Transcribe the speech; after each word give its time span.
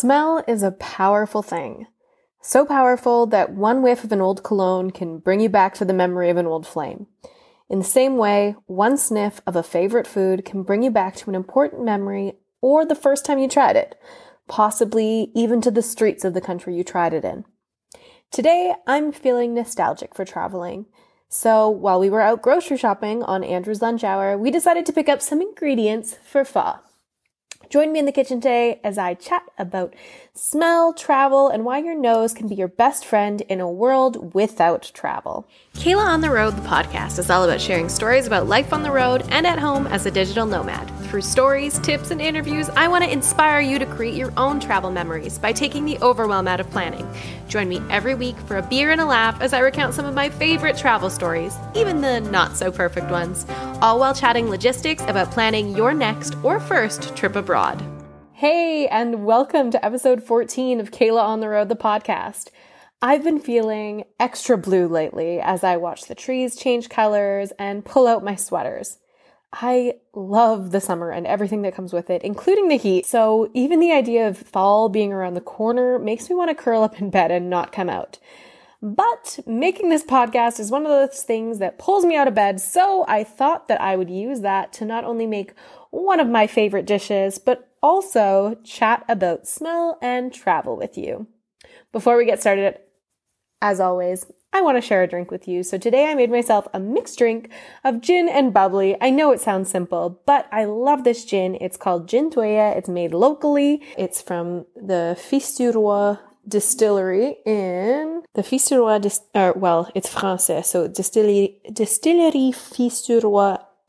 Smell 0.00 0.42
is 0.48 0.62
a 0.62 0.70
powerful 0.70 1.42
thing. 1.42 1.86
So 2.40 2.64
powerful 2.64 3.26
that 3.26 3.52
one 3.52 3.82
whiff 3.82 4.02
of 4.02 4.12
an 4.12 4.22
old 4.22 4.42
cologne 4.42 4.92
can 4.92 5.18
bring 5.18 5.40
you 5.40 5.50
back 5.50 5.74
to 5.74 5.84
the 5.84 5.92
memory 5.92 6.30
of 6.30 6.38
an 6.38 6.46
old 6.46 6.66
flame. 6.66 7.06
In 7.68 7.80
the 7.80 7.84
same 7.84 8.16
way, 8.16 8.56
one 8.64 8.96
sniff 8.96 9.42
of 9.46 9.56
a 9.56 9.62
favorite 9.62 10.06
food 10.06 10.46
can 10.46 10.62
bring 10.62 10.82
you 10.82 10.90
back 10.90 11.16
to 11.16 11.28
an 11.28 11.36
important 11.36 11.84
memory 11.84 12.32
or 12.62 12.86
the 12.86 12.94
first 12.94 13.26
time 13.26 13.38
you 13.38 13.46
tried 13.46 13.76
it, 13.76 13.94
possibly 14.48 15.30
even 15.34 15.60
to 15.60 15.70
the 15.70 15.82
streets 15.82 16.24
of 16.24 16.32
the 16.32 16.40
country 16.40 16.74
you 16.74 16.82
tried 16.82 17.12
it 17.12 17.22
in. 17.22 17.44
Today, 18.30 18.72
I'm 18.86 19.12
feeling 19.12 19.52
nostalgic 19.52 20.14
for 20.14 20.24
traveling. 20.24 20.86
So 21.28 21.68
while 21.68 22.00
we 22.00 22.08
were 22.08 22.22
out 22.22 22.40
grocery 22.40 22.78
shopping 22.78 23.22
on 23.24 23.44
Andrew's 23.44 23.82
lunch 23.82 24.02
hour, 24.02 24.38
we 24.38 24.50
decided 24.50 24.86
to 24.86 24.94
pick 24.94 25.10
up 25.10 25.20
some 25.20 25.42
ingredients 25.42 26.16
for 26.24 26.42
pho. 26.42 26.78
Join 27.68 27.92
me 27.92 28.00
in 28.00 28.06
the 28.06 28.12
kitchen 28.12 28.40
today 28.40 28.80
as 28.82 28.98
I 28.98 29.14
chat 29.14 29.42
about 29.58 29.94
smell, 30.34 30.92
travel, 30.92 31.48
and 31.48 31.64
why 31.64 31.78
your 31.78 31.94
nose 31.94 32.32
can 32.32 32.48
be 32.48 32.54
your 32.54 32.68
best 32.68 33.04
friend 33.04 33.40
in 33.42 33.60
a 33.60 33.70
world 33.70 34.34
without 34.34 34.90
travel. 34.94 35.46
Kayla 35.74 36.04
on 36.04 36.20
the 36.20 36.30
Road, 36.30 36.56
the 36.56 36.68
podcast, 36.68 37.18
is 37.18 37.30
all 37.30 37.44
about 37.44 37.60
sharing 37.60 37.88
stories 37.88 38.26
about 38.26 38.46
life 38.46 38.72
on 38.72 38.82
the 38.82 38.90
road 38.90 39.24
and 39.30 39.46
at 39.46 39.58
home 39.58 39.86
as 39.88 40.06
a 40.06 40.10
digital 40.10 40.46
nomad. 40.46 40.90
Through 41.08 41.22
stories, 41.22 41.78
tips, 41.80 42.10
and 42.10 42.20
interviews, 42.20 42.68
I 42.70 42.88
want 42.88 43.04
to 43.04 43.12
inspire 43.12 43.60
you 43.60 43.78
to 43.78 43.86
create 43.86 44.14
your 44.14 44.32
own 44.36 44.60
travel 44.60 44.90
memories 44.90 45.38
by 45.38 45.52
taking 45.52 45.84
the 45.84 45.98
overwhelm 45.98 46.46
out 46.46 46.60
of 46.60 46.70
planning. 46.70 47.08
Join 47.48 47.68
me 47.68 47.80
every 47.90 48.14
week 48.14 48.36
for 48.46 48.58
a 48.58 48.62
beer 48.62 48.92
and 48.92 49.00
a 49.00 49.04
laugh 49.06 49.40
as 49.40 49.52
I 49.52 49.58
recount 49.58 49.94
some 49.94 50.04
of 50.04 50.14
my 50.14 50.30
favorite 50.30 50.76
travel 50.76 51.10
stories, 51.10 51.56
even 51.74 52.00
the 52.00 52.20
not 52.20 52.56
so 52.56 52.70
perfect 52.70 53.10
ones, 53.10 53.44
all 53.82 53.98
while 53.98 54.14
chatting 54.14 54.48
logistics 54.48 55.02
about 55.04 55.32
planning 55.32 55.76
your 55.76 55.92
next 55.92 56.36
or 56.44 56.60
first 56.60 57.16
trip 57.16 57.36
abroad. 57.36 57.99
Hey, 58.40 58.88
and 58.88 59.26
welcome 59.26 59.70
to 59.70 59.84
episode 59.84 60.22
14 60.22 60.80
of 60.80 60.90
Kayla 60.90 61.20
on 61.22 61.40
the 61.40 61.48
Road, 61.50 61.68
the 61.68 61.76
podcast. 61.76 62.48
I've 63.02 63.22
been 63.22 63.38
feeling 63.38 64.04
extra 64.18 64.56
blue 64.56 64.88
lately 64.88 65.38
as 65.38 65.62
I 65.62 65.76
watch 65.76 66.06
the 66.06 66.14
trees 66.14 66.56
change 66.56 66.88
colors 66.88 67.52
and 67.58 67.84
pull 67.84 68.06
out 68.06 68.24
my 68.24 68.36
sweaters. 68.36 68.96
I 69.52 69.96
love 70.14 70.70
the 70.70 70.80
summer 70.80 71.10
and 71.10 71.26
everything 71.26 71.60
that 71.62 71.74
comes 71.74 71.92
with 71.92 72.08
it, 72.08 72.22
including 72.22 72.68
the 72.68 72.78
heat. 72.78 73.04
So 73.04 73.50
even 73.52 73.78
the 73.78 73.92
idea 73.92 74.26
of 74.26 74.38
fall 74.38 74.88
being 74.88 75.12
around 75.12 75.34
the 75.34 75.42
corner 75.42 75.98
makes 75.98 76.30
me 76.30 76.34
want 76.34 76.48
to 76.48 76.54
curl 76.54 76.82
up 76.82 76.98
in 76.98 77.10
bed 77.10 77.30
and 77.30 77.50
not 77.50 77.72
come 77.72 77.90
out. 77.90 78.18
But 78.80 79.40
making 79.46 79.90
this 79.90 80.02
podcast 80.02 80.58
is 80.58 80.70
one 80.70 80.86
of 80.86 80.88
those 80.88 81.22
things 81.22 81.58
that 81.58 81.78
pulls 81.78 82.06
me 82.06 82.16
out 82.16 82.26
of 82.26 82.34
bed, 82.34 82.58
so 82.62 83.04
I 83.06 83.22
thought 83.22 83.68
that 83.68 83.82
I 83.82 83.96
would 83.96 84.08
use 84.08 84.40
that 84.40 84.72
to 84.74 84.86
not 84.86 85.04
only 85.04 85.26
make 85.26 85.52
one 85.90 86.20
of 86.20 86.28
my 86.28 86.46
favorite 86.46 86.86
dishes, 86.86 87.38
but 87.38 87.69
also 87.82 88.56
chat 88.64 89.04
about 89.08 89.46
smell 89.46 89.98
and 90.02 90.32
travel 90.32 90.76
with 90.76 90.96
you. 90.96 91.26
Before 91.92 92.16
we 92.16 92.24
get 92.24 92.40
started, 92.40 92.78
as 93.62 93.80
always, 93.80 94.26
I 94.52 94.62
want 94.62 94.76
to 94.76 94.80
share 94.80 95.02
a 95.02 95.06
drink 95.06 95.30
with 95.30 95.46
you. 95.46 95.62
So 95.62 95.78
today 95.78 96.10
I 96.10 96.14
made 96.14 96.30
myself 96.30 96.66
a 96.74 96.80
mixed 96.80 97.18
drink 97.18 97.50
of 97.84 98.00
gin 98.00 98.28
and 98.28 98.52
bubbly. 98.52 98.96
I 99.00 99.10
know 99.10 99.30
it 99.30 99.40
sounds 99.40 99.70
simple, 99.70 100.20
but 100.26 100.48
I 100.50 100.64
love 100.64 101.04
this 101.04 101.24
gin. 101.24 101.56
It's 101.60 101.76
called 101.76 102.08
Gin 102.08 102.30
Thuya. 102.30 102.76
It's 102.76 102.88
made 102.88 103.14
locally. 103.14 103.82
It's 103.96 104.20
from 104.20 104.66
the 104.74 105.16
Fils 105.18 105.60
distillery 106.48 107.36
in 107.46 108.22
the 108.34 108.42
Fils 108.42 108.64
du 108.64 108.78
Roy, 108.78 108.98
dis- 108.98 109.20
or, 109.34 109.50
uh, 109.50 109.52
well, 109.56 109.90
it's 109.94 110.08
Francais. 110.08 110.62
So 110.62 110.88
distillery, 110.88 111.60
distillery 111.72 112.50
Fils 112.52 113.02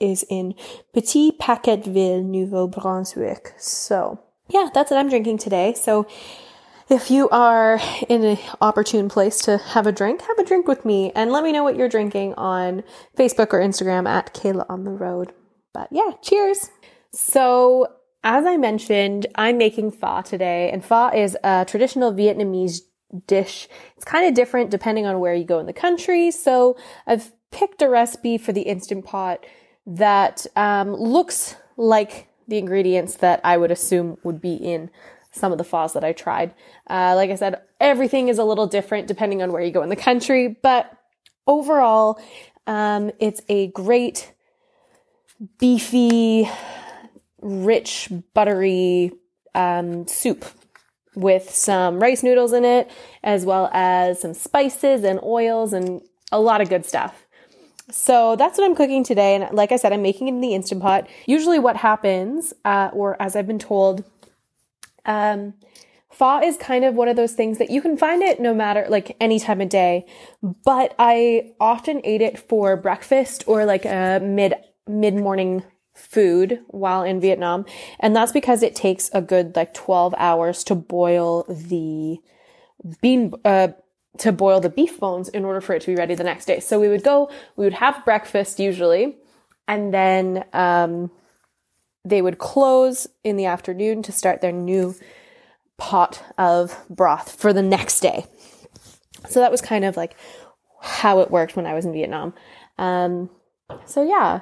is 0.01 0.25
in 0.29 0.55
Petit-Paquetville, 0.93 2.25
Nouveau-Brunswick. 2.25 3.53
So 3.57 4.19
yeah, 4.49 4.69
that's 4.73 4.91
what 4.91 4.99
I'm 4.99 5.09
drinking 5.09 5.37
today. 5.37 5.73
So 5.73 6.07
if 6.89 7.09
you 7.09 7.29
are 7.29 7.79
in 8.09 8.25
an 8.25 8.37
opportune 8.59 9.07
place 9.07 9.39
to 9.43 9.57
have 9.57 9.87
a 9.87 9.93
drink, 9.93 10.21
have 10.23 10.37
a 10.39 10.43
drink 10.43 10.67
with 10.67 10.83
me 10.83 11.11
and 11.15 11.31
let 11.31 11.43
me 11.43 11.53
know 11.53 11.63
what 11.63 11.77
you're 11.77 11.87
drinking 11.87 12.33
on 12.33 12.83
Facebook 13.17 13.53
or 13.53 13.61
Instagram 13.61 14.09
at 14.09 14.33
Kayla 14.33 14.65
on 14.67 14.83
the 14.83 14.91
Road. 14.91 15.31
But 15.73 15.87
yeah, 15.91 16.11
cheers. 16.21 16.69
So 17.13 17.87
as 18.23 18.45
I 18.45 18.57
mentioned, 18.57 19.27
I'm 19.35 19.57
making 19.57 19.91
pho 19.91 20.21
today 20.21 20.69
and 20.69 20.83
pho 20.83 21.09
is 21.15 21.37
a 21.43 21.63
traditional 21.65 22.11
Vietnamese 22.11 22.81
dish. 23.25 23.69
It's 23.95 24.05
kind 24.05 24.27
of 24.27 24.33
different 24.33 24.69
depending 24.69 25.05
on 25.05 25.19
where 25.19 25.33
you 25.33 25.45
go 25.45 25.59
in 25.59 25.65
the 25.65 25.73
country. 25.73 26.29
So 26.29 26.77
I've 27.07 27.31
picked 27.51 27.81
a 27.81 27.89
recipe 27.89 28.37
for 28.37 28.51
the 28.51 28.61
Instant 28.63 29.05
Pot 29.05 29.45
that 29.85 30.45
um, 30.55 30.93
looks 30.93 31.55
like 31.77 32.27
the 32.47 32.57
ingredients 32.57 33.17
that 33.17 33.41
I 33.43 33.57
would 33.57 33.71
assume 33.71 34.17
would 34.23 34.41
be 34.41 34.53
in 34.53 34.89
some 35.31 35.51
of 35.51 35.57
the 35.57 35.63
phos 35.63 35.93
that 35.93 36.03
I 36.03 36.11
tried. 36.11 36.53
Uh, 36.89 37.13
like 37.15 37.29
I 37.29 37.35
said, 37.35 37.61
everything 37.79 38.27
is 38.27 38.37
a 38.37 38.43
little 38.43 38.67
different 38.67 39.07
depending 39.07 39.41
on 39.41 39.51
where 39.51 39.63
you 39.63 39.71
go 39.71 39.81
in 39.81 39.89
the 39.89 39.95
country, 39.95 40.57
but 40.61 40.91
overall, 41.47 42.21
um, 42.67 43.11
it's 43.19 43.41
a 43.49 43.67
great, 43.67 44.33
beefy, 45.57 46.49
rich, 47.41 48.09
buttery 48.33 49.11
um, 49.55 50.07
soup 50.07 50.45
with 51.15 51.49
some 51.49 51.99
rice 51.99 52.23
noodles 52.23 52.53
in 52.53 52.63
it, 52.63 52.89
as 53.23 53.45
well 53.45 53.69
as 53.73 54.21
some 54.21 54.33
spices 54.33 55.03
and 55.03 55.19
oils 55.23 55.73
and 55.73 56.01
a 56.31 56.39
lot 56.39 56.61
of 56.61 56.69
good 56.69 56.85
stuff. 56.85 57.27
So 57.89 58.35
that's 58.35 58.57
what 58.57 58.65
I'm 58.65 58.75
cooking 58.75 59.03
today. 59.03 59.35
And 59.35 59.55
like 59.55 59.71
I 59.71 59.75
said, 59.75 59.91
I'm 59.91 60.01
making 60.01 60.27
it 60.27 60.31
in 60.31 60.41
the 60.41 60.53
Instant 60.53 60.81
Pot. 60.81 61.07
Usually, 61.25 61.59
what 61.59 61.77
happens, 61.77 62.53
uh, 62.63 62.89
or 62.93 63.21
as 63.21 63.35
I've 63.35 63.47
been 63.47 63.59
told, 63.59 64.03
um, 65.05 65.53
pho 66.11 66.39
is 66.41 66.57
kind 66.57 66.85
of 66.85 66.95
one 66.95 67.07
of 67.07 67.15
those 67.15 67.33
things 67.33 67.57
that 67.57 67.69
you 67.69 67.81
can 67.81 67.97
find 67.97 68.21
it 68.21 68.39
no 68.39 68.53
matter 68.53 68.85
like 68.89 69.15
any 69.19 69.39
time 69.39 69.61
of 69.61 69.69
day, 69.69 70.05
but 70.41 70.93
I 70.99 71.53
often 71.59 72.01
ate 72.03 72.21
it 72.21 72.37
for 72.37 72.77
breakfast 72.77 73.43
or 73.47 73.65
like 73.65 73.85
a 73.85 74.19
mid 74.21 74.53
mid 74.87 75.15
morning 75.15 75.63
food 75.93 76.59
while 76.67 77.03
in 77.03 77.19
Vietnam, 77.19 77.65
and 77.99 78.15
that's 78.15 78.31
because 78.31 78.61
it 78.63 78.75
takes 78.75 79.09
a 79.13 79.21
good 79.21 79.55
like 79.55 79.73
12 79.73 80.13
hours 80.17 80.63
to 80.65 80.75
boil 80.75 81.43
the 81.49 82.17
bean 83.01 83.33
uh 83.45 83.69
to 84.17 84.31
boil 84.31 84.59
the 84.59 84.69
beef 84.69 84.99
bones 84.99 85.29
in 85.29 85.45
order 85.45 85.61
for 85.61 85.73
it 85.73 85.81
to 85.81 85.87
be 85.87 85.95
ready 85.95 86.15
the 86.15 86.23
next 86.23 86.45
day. 86.45 86.59
So 86.59 86.79
we 86.79 86.87
would 86.87 87.03
go, 87.03 87.29
we 87.55 87.65
would 87.65 87.73
have 87.73 88.03
breakfast 88.03 88.59
usually, 88.59 89.15
and 89.67 89.93
then 89.93 90.45
um, 90.53 91.11
they 92.03 92.21
would 92.21 92.37
close 92.37 93.07
in 93.23 93.37
the 93.37 93.45
afternoon 93.45 94.03
to 94.03 94.11
start 94.11 94.41
their 94.41 94.51
new 94.51 94.95
pot 95.77 96.23
of 96.37 96.77
broth 96.89 97.39
for 97.39 97.53
the 97.53 97.61
next 97.61 98.01
day. 98.01 98.25
So 99.29 99.39
that 99.39 99.51
was 99.51 99.61
kind 99.61 99.85
of 99.85 99.97
like 99.97 100.15
how 100.81 101.19
it 101.19 101.31
worked 101.31 101.55
when 101.55 101.65
I 101.65 101.73
was 101.73 101.85
in 101.85 101.93
Vietnam. 101.93 102.33
Um, 102.77 103.29
so 103.85 104.03
yeah, 104.03 104.41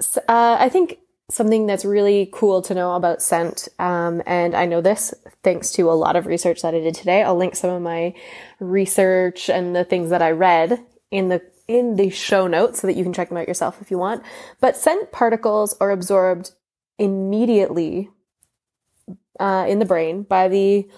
so, 0.00 0.20
uh, 0.28 0.56
I 0.58 0.68
think 0.68 0.98
something 1.30 1.66
that's 1.66 1.84
really 1.84 2.28
cool 2.32 2.62
to 2.62 2.74
know 2.74 2.94
about 2.94 3.22
scent, 3.22 3.68
um, 3.78 4.22
and 4.26 4.54
I 4.54 4.66
know 4.66 4.80
this 4.80 5.14
thanks 5.42 5.72
to 5.72 5.90
a 5.90 5.92
lot 5.92 6.16
of 6.16 6.26
research 6.26 6.62
that 6.62 6.74
I 6.74 6.80
did 6.80 6.94
today. 6.94 7.22
I'll 7.22 7.36
link 7.36 7.56
some 7.56 7.70
of 7.70 7.82
my 7.82 8.14
research 8.60 9.48
and 9.48 9.74
the 9.74 9.84
things 9.84 10.10
that 10.10 10.22
I 10.22 10.30
read 10.30 10.84
in 11.10 11.28
the 11.28 11.42
in 11.66 11.96
the 11.96 12.10
show 12.10 12.46
notes 12.46 12.80
so 12.80 12.86
that 12.86 12.94
you 12.94 13.02
can 13.02 13.14
check 13.14 13.30
them 13.30 13.38
out 13.38 13.48
yourself 13.48 13.80
if 13.80 13.90
you 13.90 13.96
want. 13.98 14.22
But 14.60 14.76
scent 14.76 15.12
particles 15.12 15.74
are 15.80 15.90
absorbed 15.90 16.52
immediately 16.98 18.10
uh, 19.40 19.64
in 19.68 19.78
the 19.78 19.86
brain 19.86 20.22
by 20.22 20.48
the 20.48 20.88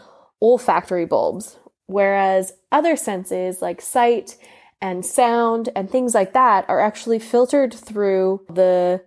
olfactory 0.43 1.07
bulbs, 1.07 1.57
whereas 1.87 2.53
other 2.73 2.97
senses 2.97 3.63
like 3.63 3.81
sight 3.81 4.37
and 4.81 5.07
sound 5.07 5.69
and 5.75 5.89
things 5.89 6.15
like 6.15 6.33
that 6.33 6.69
are 6.69 6.81
actually 6.81 7.19
filtered 7.19 7.73
through 7.73 8.45
the 8.49 9.03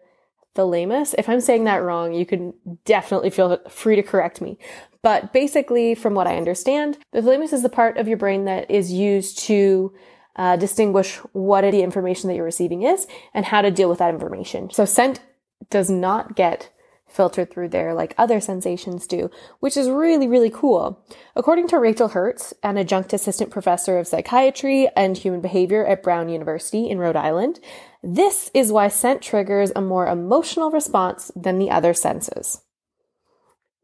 thalamus. 0.59 1.15
If 1.17 1.29
I'm 1.29 1.39
saying 1.39 1.63
that 1.63 1.83
wrong, 1.83 2.13
you 2.13 2.25
can 2.25 2.53
definitely 2.83 3.29
feel 3.29 3.57
free 3.69 3.95
to 3.95 4.03
correct 4.03 4.41
me. 4.41 4.57
But 5.01 5.31
basically, 5.31 5.95
from 5.95 6.13
what 6.13 6.27
I 6.27 6.35
understand, 6.35 6.97
the 7.13 7.21
thalamus 7.21 7.53
is 7.53 7.63
the 7.63 7.69
part 7.69 7.97
of 7.97 8.07
your 8.07 8.17
brain 8.17 8.43
that 8.45 8.69
is 8.69 8.91
used 8.91 9.39
to 9.47 9.93
uh, 10.35 10.57
distinguish 10.57 11.15
what 11.31 11.61
the 11.61 11.81
information 11.81 12.27
that 12.27 12.35
you're 12.35 12.43
receiving 12.43 12.83
is 12.83 13.07
and 13.33 13.45
how 13.45 13.61
to 13.61 13.71
deal 13.71 13.89
with 13.89 13.99
that 13.99 14.13
information. 14.13 14.69
So 14.69 14.83
scent 14.83 15.21
does 15.69 15.89
not 15.89 16.35
get 16.35 16.69
filtered 17.09 17.51
through 17.51 17.69
there 17.69 17.93
like 17.93 18.13
other 18.17 18.39
sensations 18.39 19.07
do, 19.07 19.29
which 19.59 19.75
is 19.75 19.89
really, 19.89 20.27
really 20.27 20.49
cool. 20.49 21.03
According 21.35 21.67
to 21.69 21.79
Rachel 21.79 22.09
Herz, 22.09 22.53
an 22.63 22.77
adjunct 22.77 23.13
assistant 23.13 23.49
professor 23.49 23.97
of 23.97 24.07
psychiatry 24.07 24.87
and 24.95 25.17
human 25.17 25.41
behavior 25.41 25.85
at 25.85 26.03
Brown 26.03 26.29
University 26.29 26.89
in 26.89 26.99
Rhode 26.99 27.15
Island, 27.15 27.59
this 28.03 28.49
is 28.53 28.71
why 28.71 28.87
scent 28.87 29.21
triggers 29.21 29.71
a 29.75 29.81
more 29.81 30.07
emotional 30.07 30.71
response 30.71 31.31
than 31.35 31.59
the 31.59 31.71
other 31.71 31.93
senses. 31.93 32.61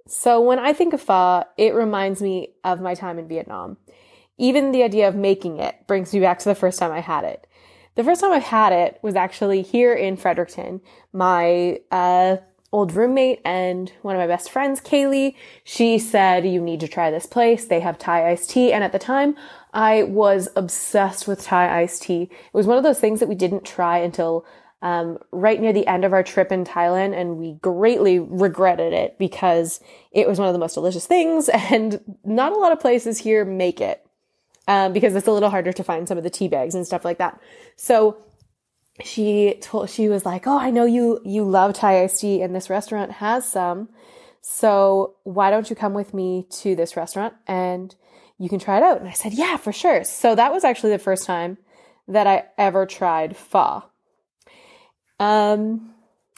So 0.07 0.39
when 0.39 0.59
I 0.59 0.71
think 0.73 0.93
of 0.93 1.01
pho, 1.01 1.43
it 1.57 1.73
reminds 1.73 2.21
me 2.21 2.53
of 2.63 2.79
my 2.79 2.93
time 2.93 3.17
in 3.17 3.27
Vietnam. 3.27 3.77
Even 4.37 4.71
the 4.71 4.83
idea 4.83 5.07
of 5.07 5.15
making 5.15 5.57
it 5.59 5.75
brings 5.87 6.13
me 6.13 6.19
back 6.19 6.39
to 6.39 6.49
the 6.49 6.55
first 6.55 6.77
time 6.77 6.91
I 6.91 6.99
had 6.99 7.23
it. 7.23 7.47
The 7.95 8.03
first 8.03 8.21
time 8.21 8.33
I 8.33 8.39
had 8.39 8.73
it 8.73 8.99
was 9.01 9.15
actually 9.15 9.61
here 9.61 9.93
in 9.93 10.17
Fredericton. 10.17 10.81
My 11.13 11.79
uh, 11.91 12.37
old 12.75 12.93
roommate 12.93 13.39
and 13.45 13.93
one 14.01 14.17
of 14.17 14.19
my 14.19 14.27
best 14.27 14.51
friends, 14.51 14.81
Kaylee, 14.81 15.33
she 15.63 15.97
said, 15.97 16.45
you 16.45 16.59
need 16.59 16.81
to 16.81 16.89
try 16.89 17.09
this 17.09 17.25
place. 17.25 17.63
They 17.63 17.79
have 17.79 17.97
Thai 17.97 18.29
iced 18.29 18.49
tea. 18.49 18.73
And 18.73 18.83
at 18.83 18.91
the 18.91 18.99
time, 18.99 19.37
I 19.73 20.03
was 20.03 20.49
obsessed 20.57 21.25
with 21.25 21.41
Thai 21.41 21.83
iced 21.83 22.01
tea. 22.03 22.23
It 22.23 22.53
was 22.53 22.67
one 22.67 22.77
of 22.77 22.83
those 22.83 22.99
things 22.99 23.21
that 23.21 23.29
we 23.29 23.35
didn't 23.35 23.63
try 23.63 23.99
until 23.99 24.45
um, 24.81 25.19
right 25.31 25.59
near 25.59 25.71
the 25.71 25.87
end 25.87 26.03
of 26.03 26.11
our 26.11 26.21
trip 26.21 26.51
in 26.51 26.65
Thailand, 26.65 27.19
and 27.19 27.37
we 27.37 27.53
greatly 27.53 28.19
regretted 28.19 28.91
it 28.91 29.17
because 29.17 29.79
it 30.11 30.27
was 30.27 30.37
one 30.37 30.49
of 30.49 30.53
the 30.53 30.59
most 30.59 30.73
delicious 30.73 31.07
things, 31.07 31.49
and 31.71 32.01
not 32.25 32.51
a 32.51 32.57
lot 32.57 32.73
of 32.73 32.79
places 32.81 33.19
here 33.19 33.45
make 33.45 33.79
it 33.79 34.05
um, 34.67 34.91
because 34.91 35.15
it's 35.15 35.27
a 35.27 35.31
little 35.31 35.49
harder 35.49 35.71
to 35.71 35.83
find 35.83 36.07
some 36.07 36.17
of 36.17 36.25
the 36.25 36.29
tea 36.29 36.49
bags 36.49 36.75
and 36.75 36.85
stuff 36.85 37.05
like 37.05 37.17
that. 37.19 37.39
So 37.77 38.17
she 39.03 39.57
told 39.61 39.89
she 39.89 40.09
was 40.09 40.25
like, 40.25 40.47
"Oh, 40.47 40.57
I 40.57 40.71
know 40.71 40.85
you 40.85 41.19
you 41.23 41.43
love 41.43 41.73
Thai 41.73 42.03
iced 42.03 42.21
tea, 42.21 42.41
and 42.41 42.55
this 42.55 42.69
restaurant 42.69 43.13
has 43.13 43.47
some. 43.47 43.89
So 44.41 45.15
why 45.23 45.49
don't 45.49 45.69
you 45.69 45.75
come 45.75 45.93
with 45.93 46.13
me 46.13 46.45
to 46.61 46.75
this 46.75 46.95
restaurant 46.95 47.33
and 47.47 47.93
you 48.37 48.47
can 48.49 48.59
try 48.59 48.77
it 48.77 48.83
out?" 48.83 48.99
And 48.99 49.09
I 49.09 49.13
said, 49.13 49.33
"Yeah, 49.33 49.57
for 49.57 49.73
sure." 49.73 50.03
So 50.03 50.35
that 50.35 50.53
was 50.53 50.63
actually 50.63 50.91
the 50.91 50.99
first 50.99 51.25
time 51.25 51.57
that 52.07 52.27
I 52.27 52.45
ever 52.57 52.85
tried 52.85 53.35
pho. 53.35 53.83
Um, 55.19 55.93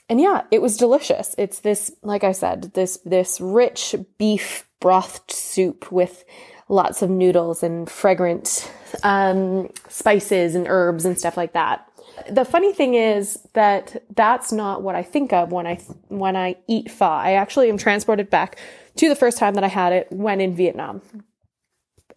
and 0.09 0.21
yeah, 0.21 0.43
it 0.51 0.61
was 0.61 0.77
delicious. 0.77 1.35
It's 1.37 1.59
this, 1.59 1.91
like 2.01 2.23
I 2.23 2.31
said, 2.31 2.73
this 2.73 2.97
this 3.05 3.41
rich 3.41 3.95
beef 4.17 4.67
brothed 4.79 5.31
soup 5.31 5.91
with 5.91 6.23
lots 6.69 7.01
of 7.01 7.09
noodles 7.09 7.63
and 7.63 7.89
fragrant 7.89 8.71
um, 9.03 9.69
spices 9.89 10.55
and 10.55 10.67
herbs 10.67 11.05
and 11.05 11.17
stuff 11.17 11.37
like 11.37 11.53
that. 11.53 11.86
The 12.29 12.45
funny 12.45 12.73
thing 12.73 12.95
is 12.95 13.39
that 13.53 14.03
that's 14.15 14.51
not 14.51 14.81
what 14.81 14.95
I 14.95 15.03
think 15.03 15.33
of 15.33 15.51
when 15.51 15.67
I 15.67 15.75
when 16.07 16.35
I 16.35 16.55
eat 16.67 16.89
pho. 16.89 17.05
I 17.05 17.33
actually 17.33 17.69
am 17.69 17.77
transported 17.77 18.29
back 18.29 18.57
to 18.95 19.09
the 19.09 19.15
first 19.15 19.37
time 19.37 19.53
that 19.53 19.63
I 19.63 19.67
had 19.67 19.93
it 19.93 20.07
when 20.11 20.41
in 20.41 20.55
Vietnam. 20.55 21.01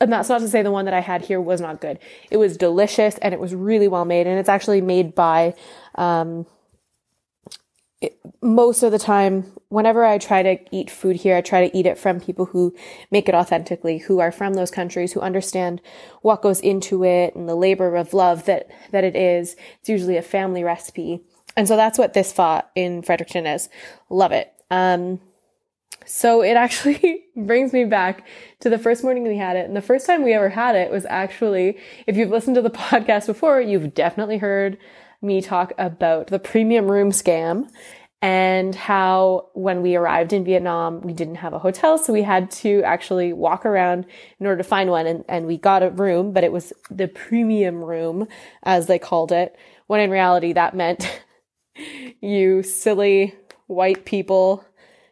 And 0.01 0.11
that's 0.11 0.31
not 0.31 0.41
to 0.41 0.49
say 0.49 0.63
the 0.63 0.71
one 0.71 0.87
that 0.87 0.95
I 0.95 1.01
had 1.01 1.23
here 1.23 1.41
was 1.41 1.61
not 1.61 1.83
good. 1.83 1.99
It 2.31 2.39
was 2.39 2.57
delicious 2.57 3.19
and 3.19 3.35
it 3.35 3.41
was 3.41 3.55
really 3.55 3.87
well 3.87 4.07
made, 4.07 4.27
and 4.27 4.39
it's 4.39 4.49
actually 4.49 4.81
made 4.81 5.15
by 5.15 5.55
um, 5.97 6.47
it, 8.01 8.19
most 8.41 8.83
of 8.83 8.93
the 8.93 8.99
time, 8.99 9.45
whenever 9.69 10.05
I 10.05 10.19
try 10.19 10.43
to 10.43 10.59
eat 10.71 10.91
food 10.91 11.17
here, 11.17 11.37
I 11.37 11.43
try 11.43 11.69
to 11.69 11.77
eat 11.77 11.87
it 11.87 11.99
from 11.99 12.21
people 12.21 12.47
who 12.47 12.75
make 13.11 13.29
it 13.29 13.35
authentically, 13.35 13.99
who 13.99 14.21
are 14.21 14.33
from 14.33 14.55
those 14.55 14.71
countries, 14.71 15.13
who 15.13 15.21
understand 15.21 15.83
what 16.23 16.43
goes 16.43 16.61
into 16.61 17.05
it 17.05 17.35
and 17.35 17.49
the 17.49 17.55
labor 17.55 17.95
of 17.97 18.15
love 18.15 18.47
that, 18.47 18.71
that 18.91 19.05
it 19.05 19.17
is. 19.17 19.55
It's 19.81 19.89
usually 19.89 20.17
a 20.17 20.23
family 20.23 20.65
recipe. 20.65 21.21
And 21.57 21.69
so 21.69 21.77
that's 21.77 21.99
what 21.99 22.15
this 22.15 22.33
pho 22.33 22.63
in 22.75 23.03
Fredericton 23.03 23.47
is. 23.47 23.69
Love 24.09 24.33
it. 24.33 24.51
Um, 24.71 25.21
so 26.07 26.43
it 26.43 26.55
actually 26.55 27.25
brings 27.37 27.73
me 27.73 27.85
back 27.85 28.27
to 28.61 28.71
the 28.71 28.79
first 28.79 29.05
morning 29.05 29.25
we 29.25 29.37
had 29.37 29.57
it. 29.57 29.67
And 29.67 29.77
the 29.77 29.83
first 29.83 30.07
time 30.07 30.23
we 30.23 30.33
ever 30.33 30.49
had 30.49 30.75
it 30.75 30.91
was 30.91 31.05
actually, 31.07 31.79
if 32.07 32.17
you've 32.17 32.31
listened 32.31 32.57
to 32.57 32.63
the 32.63 32.71
podcast 32.71 33.27
before, 33.27 33.61
you've 33.61 33.95
definitely 33.95 34.39
heard 34.39 34.79
me 35.23 35.43
talk 35.43 35.73
about 35.79 36.29
the 36.29 36.39
premium 36.39 36.91
room 36.91 37.11
scam 37.11 37.69
and 38.23 38.75
how 38.75 39.49
when 39.55 39.81
we 39.81 39.97
arrived 39.97 40.33
in 40.33 40.45
Vietnam, 40.45 41.01
we 41.01 41.15
didn't 41.15 41.37
have 41.37 41.55
a 41.55 41.59
hotel. 41.59 41.97
So 41.97 42.13
we 42.13 42.23
had 42.23 42.51
to 42.53 42.83
actually 42.83 43.33
walk 43.33 43.65
around 43.65 44.05
in 44.39 44.47
order 44.47 44.59
to 44.59 44.69
find 44.69 44.91
one. 44.91 45.07
And, 45.07 45.25
and 45.29 45.47
we 45.47 45.57
got 45.57 45.83
a 45.83 45.91
room, 45.91 46.33
but 46.33 46.45
it 46.45 46.53
was 46.53 46.73
the 46.91 47.09
premium 47.09 47.83
room, 47.83 48.29
as 48.63 48.87
they 48.87 48.99
called 48.99 49.33
it, 49.33 49.57
when 49.87 50.01
in 50.01 50.11
reality 50.11 50.53
that 50.53 50.75
meant 50.75 51.21
you 52.21 52.63
silly 52.63 53.35
white 53.69 54.05
people 54.05 54.65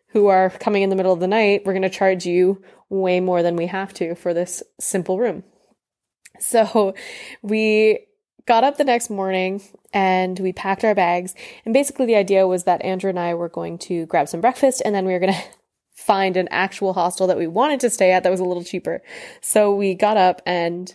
who 0.09 0.27
are 0.27 0.51
coming 0.51 0.83
in 0.83 0.91
the 0.91 0.97
middle 0.97 1.13
of 1.13 1.21
the 1.21 1.27
night, 1.27 1.63
we're 1.65 1.73
going 1.73 1.83
to 1.83 1.91
charge 1.91 2.27
you 2.27 2.63
way 2.91 3.21
more 3.21 3.43
than 3.43 3.57
we 3.57 3.67
have 3.67 3.95
to 3.95 4.15
for 4.15 4.35
this 4.35 4.63
simple 4.79 5.19
room. 5.19 5.45
So 6.41 6.95
we 7.43 8.08
got 8.49 8.65
up 8.65 8.79
the 8.79 8.85
next 8.85 9.11
morning 9.11 9.63
and 9.93 10.39
we 10.41 10.55
packed 10.55 10.83
our 10.83 10.95
bags. 10.95 11.35
And 11.67 11.75
basically, 11.75 12.07
the 12.07 12.17
idea 12.17 12.47
was 12.47 12.65
that 12.65 12.83
Andrew 12.83 13.11
and 13.11 13.19
I 13.19 13.35
were 13.35 13.51
going 13.51 13.77
to 13.81 14.07
grab 14.07 14.27
some 14.27 14.41
breakfast 14.41 14.81
and 14.85 14.95
then 14.95 15.05
we 15.05 15.13
were 15.13 15.21
going 15.21 15.35
to 15.35 15.43
find 15.95 16.37
an 16.37 16.49
actual 16.51 16.95
hostel 16.95 17.27
that 17.27 17.37
we 17.37 17.47
wanted 17.47 17.81
to 17.81 17.91
stay 17.91 18.11
at 18.11 18.23
that 18.23 18.31
was 18.31 18.41
a 18.41 18.45
little 18.45 18.65
cheaper. 18.65 19.03
So 19.43 19.75
we 19.75 19.95
got 19.95 20.17
up 20.17 20.41
and 20.47 20.93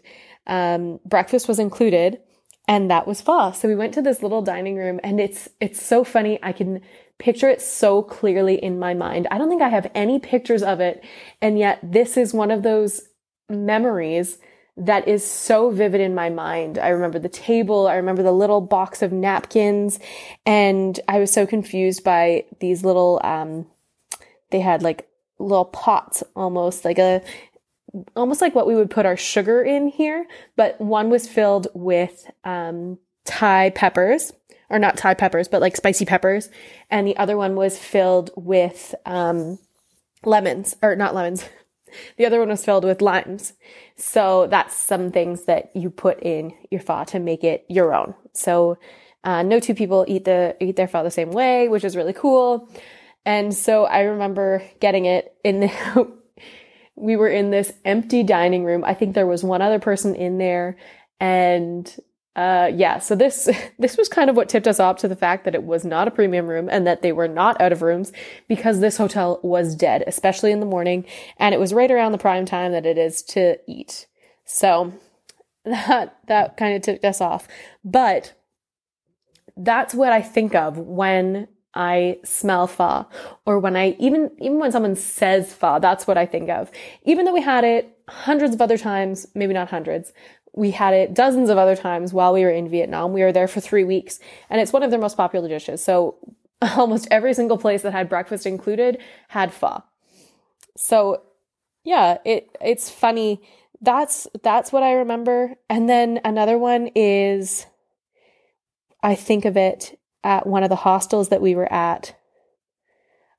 um, 0.47 0.99
breakfast 1.05 1.47
was 1.47 1.59
included 1.59 2.19
and 2.67 2.89
that 2.89 3.05
was 3.05 3.21
pho. 3.21 3.51
So 3.51 3.67
we 3.67 3.75
went 3.75 3.93
to 3.93 4.01
this 4.01 4.23
little 4.23 4.41
dining 4.41 4.75
room 4.75 4.99
and 5.03 5.19
it's 5.19 5.47
it's 5.61 5.81
so 5.81 6.03
funny. 6.03 6.39
I 6.41 6.53
can 6.53 6.81
picture 7.19 7.49
it 7.49 7.61
so 7.61 8.01
clearly 8.01 8.55
in 8.55 8.79
my 8.79 8.95
mind. 8.95 9.27
I 9.29 9.37
don't 9.37 9.49
think 9.49 9.61
I 9.61 9.69
have 9.69 9.91
any 9.93 10.17
pictures 10.17 10.63
of 10.63 10.79
it 10.79 11.03
and 11.41 11.59
yet 11.59 11.79
this 11.83 12.17
is 12.17 12.33
one 12.33 12.49
of 12.49 12.63
those 12.63 13.03
memories 13.47 14.39
that 14.75 15.07
is 15.07 15.25
so 15.25 15.69
vivid 15.69 16.01
in 16.01 16.15
my 16.15 16.29
mind. 16.29 16.79
I 16.79 16.89
remember 16.89 17.19
the 17.19 17.29
table, 17.29 17.87
I 17.87 17.95
remember 17.95 18.23
the 18.23 18.31
little 18.31 18.61
box 18.61 19.01
of 19.01 19.11
napkins, 19.11 19.99
and 20.45 20.99
I 21.07 21.19
was 21.19 21.31
so 21.31 21.45
confused 21.45 22.03
by 22.03 22.45
these 22.59 22.83
little, 22.83 23.21
um, 23.23 23.67
they 24.49 24.59
had 24.61 24.81
like 24.81 25.07
little 25.37 25.65
pots 25.65 26.23
almost, 26.35 26.85
like 26.85 26.97
a, 26.97 27.21
almost 28.15 28.41
like 28.41 28.55
what 28.55 28.65
we 28.65 28.75
would 28.75 28.89
put 28.89 29.05
our 29.05 29.17
sugar 29.17 29.61
in 29.61 29.87
here, 29.87 30.25
but 30.55 30.79
one 30.81 31.11
was 31.11 31.27
filled 31.27 31.67
with, 31.75 32.25
um, 32.43 32.97
Thai 33.25 33.69
peppers, 33.69 34.33
or 34.69 34.79
not 34.79 34.97
Thai 34.97 35.13
peppers, 35.13 35.47
but 35.47 35.61
like 35.61 35.77
spicy 35.77 36.05
peppers, 36.05 36.49
and 36.89 37.07
the 37.07 37.17
other 37.17 37.37
one 37.37 37.55
was 37.55 37.77
filled 37.77 38.31
with, 38.35 38.95
um, 39.05 39.59
lemons, 40.25 40.75
or 40.81 40.95
not 40.95 41.13
lemons, 41.13 41.45
the 42.17 42.25
other 42.25 42.39
one 42.39 42.49
was 42.49 42.63
filled 42.65 42.83
with 42.83 43.01
limes. 43.01 43.53
So 43.95 44.47
that's 44.47 44.75
some 44.75 45.11
things 45.11 45.45
that 45.45 45.71
you 45.75 45.89
put 45.89 46.21
in 46.21 46.53
your 46.71 46.81
pho 46.81 47.03
to 47.05 47.19
make 47.19 47.43
it 47.43 47.65
your 47.69 47.93
own. 47.93 48.15
So 48.33 48.77
uh, 49.23 49.43
no 49.43 49.59
two 49.59 49.75
people 49.75 50.05
eat 50.07 50.25
the 50.25 50.55
eat 50.59 50.75
their 50.75 50.87
pho 50.87 51.03
the 51.03 51.11
same 51.11 51.31
way, 51.31 51.67
which 51.67 51.83
is 51.83 51.95
really 51.95 52.13
cool. 52.13 52.69
And 53.25 53.53
so 53.53 53.85
I 53.85 54.01
remember 54.01 54.63
getting 54.79 55.05
it 55.05 55.35
in 55.43 55.61
the. 55.61 56.11
we 56.95 57.15
were 57.15 57.29
in 57.29 57.49
this 57.49 57.73
empty 57.85 58.23
dining 58.23 58.63
room. 58.63 58.83
I 58.83 58.93
think 58.93 59.15
there 59.15 59.27
was 59.27 59.43
one 59.43 59.61
other 59.61 59.79
person 59.79 60.15
in 60.15 60.37
there, 60.37 60.77
and 61.19 61.93
uh, 62.35 62.71
yeah, 62.73 62.97
so 62.99 63.15
this, 63.15 63.47
this 63.79 63.97
was 63.97 64.09
kind 64.09 64.29
of 64.29 64.35
what 64.35 64.49
tipped 64.49 64.67
us 64.67 64.79
off 64.79 64.97
to 64.97 65.07
the 65.07 65.15
fact 65.15 65.45
that 65.45 65.55
it 65.55 65.63
was 65.63 65.85
not 65.85 66.07
a 66.07 66.11
premium 66.11 66.47
room 66.47 66.67
and 66.71 66.87
that 66.87 67.01
they 67.01 67.11
were 67.11 67.27
not 67.27 67.59
out 67.61 67.71
of 67.71 67.81
rooms 67.81 68.11
because 68.47 68.79
this 68.79 68.97
hotel 68.97 69.39
was 69.43 69.75
dead, 69.75 70.03
especially 70.07 70.51
in 70.51 70.59
the 70.59 70.65
morning. 70.65 71.05
And 71.37 71.53
it 71.53 71.59
was 71.59 71.73
right 71.73 71.91
around 71.91 72.11
the 72.11 72.17
prime 72.17 72.45
time 72.45 72.71
that 72.71 72.85
it 72.85 72.97
is 72.97 73.21
to 73.23 73.57
eat. 73.67 74.07
So 74.45 74.93
that, 75.65 76.17
that 76.27 76.57
kind 76.57 76.75
of 76.75 76.81
tipped 76.81 77.05
us 77.05 77.21
off. 77.21 77.47
But 77.83 78.33
that's 79.55 79.93
what 79.93 80.11
I 80.11 80.21
think 80.21 80.55
of 80.55 80.77
when 80.77 81.47
I 81.75 82.19
smell 82.23 82.67
pho 82.67 83.07
or 83.45 83.59
when 83.59 83.75
I 83.75 83.95
even 83.99 84.29
even 84.39 84.59
when 84.59 84.71
someone 84.71 84.95
says 84.95 85.53
pho, 85.53 85.79
that's 85.79 86.05
what 86.05 86.17
I 86.17 86.25
think 86.25 86.49
of. 86.49 86.71
Even 87.03 87.25
though 87.25 87.33
we 87.33 87.41
had 87.41 87.63
it 87.63 87.97
hundreds 88.07 88.53
of 88.53 88.61
other 88.61 88.77
times, 88.77 89.25
maybe 89.33 89.53
not 89.53 89.69
hundreds, 89.69 90.13
we 90.53 90.71
had 90.71 90.93
it 90.93 91.13
dozens 91.13 91.49
of 91.49 91.57
other 91.57 91.75
times 91.75 92.13
while 92.13 92.33
we 92.33 92.43
were 92.43 92.51
in 92.51 92.69
Vietnam. 92.69 93.11
We 93.11 93.23
were 93.23 93.31
there 93.31 93.47
for 93.47 93.59
three 93.59 93.83
weeks 93.83 94.19
and 94.49 94.61
it's 94.61 94.71
one 94.71 94.83
of 94.83 94.91
their 94.91 94.99
most 94.99 95.17
popular 95.17 95.47
dishes. 95.47 95.83
So 95.83 96.17
almost 96.61 97.07
every 97.09 97.33
single 97.33 97.57
place 97.57 97.81
that 97.81 97.91
had 97.91 98.09
breakfast 98.09 98.45
included 98.45 99.01
had 99.29 99.53
pho. 99.53 99.83
So 100.77 101.23
yeah, 101.83 102.17
it, 102.23 102.55
it's 102.61 102.89
funny. 102.89 103.41
That's, 103.81 104.27
that's 104.43 104.71
what 104.71 104.83
I 104.83 104.93
remember. 104.93 105.55
And 105.69 105.89
then 105.89 106.21
another 106.23 106.57
one 106.57 106.89
is, 106.95 107.65
I 109.01 109.15
think 109.15 109.43
of 109.43 109.57
it 109.57 109.99
at 110.23 110.47
one 110.47 110.63
of 110.63 110.69
the 110.69 110.77
hostels 110.77 111.29
that 111.29 111.41
we 111.41 111.55
were 111.55 111.71
at. 111.71 112.15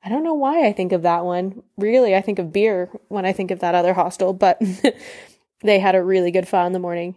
I 0.04 0.11
don't 0.11 0.25
know 0.25 0.35
why 0.35 0.66
I 0.66 0.73
think 0.73 0.92
of 0.92 1.02
that 1.02 1.25
one. 1.25 1.62
Really, 1.78 2.14
I 2.14 2.21
think 2.21 2.38
of 2.38 2.52
beer 2.52 2.90
when 3.09 3.25
I 3.25 3.33
think 3.33 3.50
of 3.50 3.61
that 3.61 3.75
other 3.75 3.94
hostel, 3.94 4.35
but 4.35 4.61
they 5.64 5.78
had 5.78 5.94
a 5.94 6.02
really 6.02 6.30
good 6.30 6.47
pho 6.47 6.64
in 6.66 6.73
the 6.73 6.78
morning. 6.78 7.16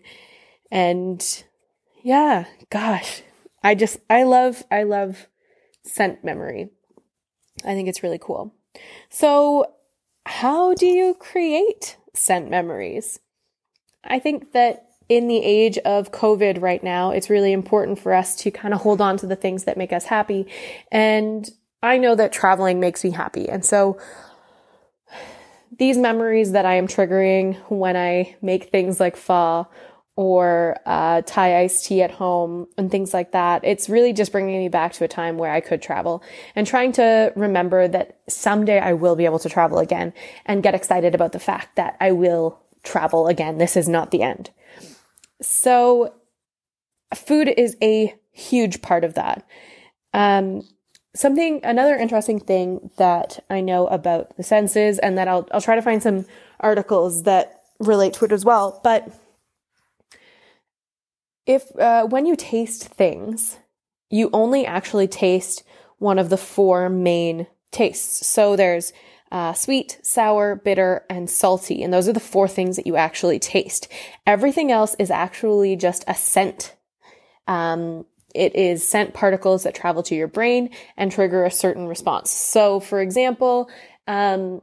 And 0.72 1.24
yeah, 2.04 2.46
gosh, 2.70 3.22
I 3.64 3.76
just, 3.76 4.00
I 4.10 4.24
love, 4.24 4.64
I 4.72 4.84
love 4.84 5.28
scent 5.84 6.24
memory. 6.24 6.70
I 7.64 7.74
think 7.74 7.90
it's 7.90 8.04
really 8.04 8.20
cool. 8.20 8.54
So, 9.10 9.74
how 10.26 10.74
do 10.74 10.86
you 10.86 11.14
create 11.14 11.98
scent 12.14 12.50
memories? 12.50 13.20
I 14.04 14.20
think 14.20 14.52
that 14.52 14.88
in 15.10 15.28
the 15.28 15.44
age 15.44 15.78
of 15.80 16.12
COVID 16.12 16.62
right 16.62 16.84
now, 16.84 17.12
it's 17.12 17.30
really 17.30 17.54
important 17.54 18.00
for 18.00 18.14
us 18.14 18.36
to 18.38 18.52
kind 18.52 18.74
of 18.74 18.82
hold 18.82 19.00
on 19.00 19.18
to 19.18 19.28
the 19.28 19.38
things 19.38 19.64
that 19.64 19.78
make 19.78 19.94
us 19.94 20.06
happy. 20.06 20.48
And 20.92 21.50
I 21.82 21.98
know 21.98 22.16
that 22.16 22.34
traveling 22.34 22.80
makes 22.80 23.04
me 23.04 23.12
happy. 23.12 23.48
And 23.48 23.64
so 23.64 23.98
these 25.78 25.98
memories 25.98 26.52
that 26.52 26.66
I 26.66 26.76
am 26.76 26.88
triggering 26.88 27.56
when 27.70 27.96
I 27.96 28.36
make 28.42 28.70
things 28.70 29.00
like 29.00 29.16
pho 29.16 29.68
or 30.16 30.78
uh, 30.88 31.22
Thai 31.26 31.60
iced 31.62 31.86
tea 31.86 32.02
at 32.02 32.10
home 32.10 32.68
and 32.76 32.90
things 32.90 33.14
like 33.14 33.34
that. 33.34 33.64
It's 33.64 33.88
really 33.88 34.14
just 34.14 34.32
bringing 34.32 34.58
me 34.58 34.68
back 34.68 34.94
to 34.94 35.04
a 35.04 35.08
time 35.08 35.38
where 35.38 35.52
I 35.52 35.62
could 35.62 35.82
travel 35.82 36.24
and 36.56 36.66
trying 36.66 36.92
to 36.94 37.32
remember 37.36 37.88
that 37.88 38.18
someday 38.28 38.80
I 38.80 38.94
will 38.94 39.16
be 39.16 39.26
able 39.26 39.40
to 39.40 39.50
travel 39.50 39.78
again 39.78 40.14
and 40.46 40.64
get 40.64 40.74
excited 40.74 41.14
about 41.14 41.34
the 41.34 41.40
fact 41.40 41.76
that 41.76 41.98
I 42.02 42.14
will 42.14 42.60
travel 42.84 43.28
again. 43.28 43.60
This 43.60 43.78
is 43.78 43.88
not 43.88 44.10
the 44.10 44.24
end. 44.24 44.50
So, 45.40 46.16
food 47.14 47.48
is 47.56 47.78
a 47.82 48.16
huge 48.32 48.82
part 48.82 49.04
of 49.04 49.14
that. 49.14 49.48
Um, 50.14 50.64
something, 51.18 51.60
another 51.64 51.96
interesting 51.96 52.40
thing 52.40 52.92
that 52.98 53.44
I 53.50 53.62
know 53.62 53.88
about 53.88 54.38
the 54.38 54.44
senses, 54.44 55.00
and 55.00 55.18
that 55.18 55.28
I'll, 55.28 55.48
I'll 55.52 55.62
try 55.62 55.76
to 55.76 55.82
find 55.82 56.02
some 56.02 56.26
articles 56.60 57.24
that 57.24 57.62
relate 57.80 58.14
to 58.14 58.26
it 58.26 58.32
as 58.32 58.46
well, 58.46 58.80
but 58.84 59.12
if 61.46 61.76
uh, 61.80 62.06
when 62.06 62.26
you 62.26 62.36
taste 62.36 62.84
things, 62.84 63.58
you 64.10 64.30
only 64.34 64.66
actually 64.66 65.08
taste 65.08 65.64
one 65.98 66.20
of 66.20 66.30
the 66.30 66.38
four 66.38 66.90
main 66.90 67.48
tastes. 67.72 68.28
So 68.28 68.56
there's 68.56 68.94
uh, 69.32 69.54
sweet, 69.54 70.00
sour, 70.04 70.56
bitter, 70.56 71.06
and 71.10 71.30
salty. 71.30 71.84
And 71.84 71.94
those 71.94 72.08
are 72.08 72.14
the 72.14 72.20
four 72.20 72.48
things 72.48 72.76
that 72.76 72.88
you 72.88 72.96
actually 72.96 73.40
taste. 73.40 73.88
Everything 74.26 74.72
else 74.72 74.96
is 75.00 75.12
actually 75.12 75.76
just 75.76 76.04
a 76.08 76.16
scent. 76.16 76.76
Um, 77.48 78.06
it 78.38 78.56
is 78.56 78.88
scent 78.88 79.14
particles 79.14 79.64
that 79.64 79.76
travel 79.76 80.04
to 80.04 80.16
your 80.16 80.28
brain 80.28 80.70
and 80.96 81.12
trigger 81.12 81.44
a 81.44 81.52
certain 81.52 81.88
response. 81.88 82.32
So, 82.32 82.80
for 82.80 83.02
example, 83.02 83.70
um, 84.08 84.62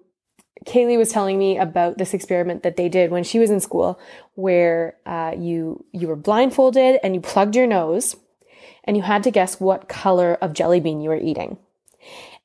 Kaylee 0.64 0.96
was 0.96 1.10
telling 1.10 1.38
me 1.38 1.58
about 1.58 1.98
this 1.98 2.14
experiment 2.14 2.62
that 2.62 2.76
they 2.76 2.88
did 2.88 3.10
when 3.10 3.24
she 3.24 3.38
was 3.38 3.50
in 3.50 3.60
school, 3.60 3.98
where 4.34 4.96
uh, 5.04 5.32
you 5.36 5.84
you 5.92 6.08
were 6.08 6.16
blindfolded 6.16 7.00
and 7.02 7.14
you 7.14 7.20
plugged 7.20 7.56
your 7.56 7.66
nose, 7.66 8.16
and 8.84 8.96
you 8.96 9.02
had 9.02 9.22
to 9.24 9.30
guess 9.30 9.60
what 9.60 9.88
color 9.88 10.34
of 10.40 10.54
jelly 10.54 10.80
bean 10.80 11.00
you 11.00 11.10
were 11.10 11.16
eating. 11.16 11.58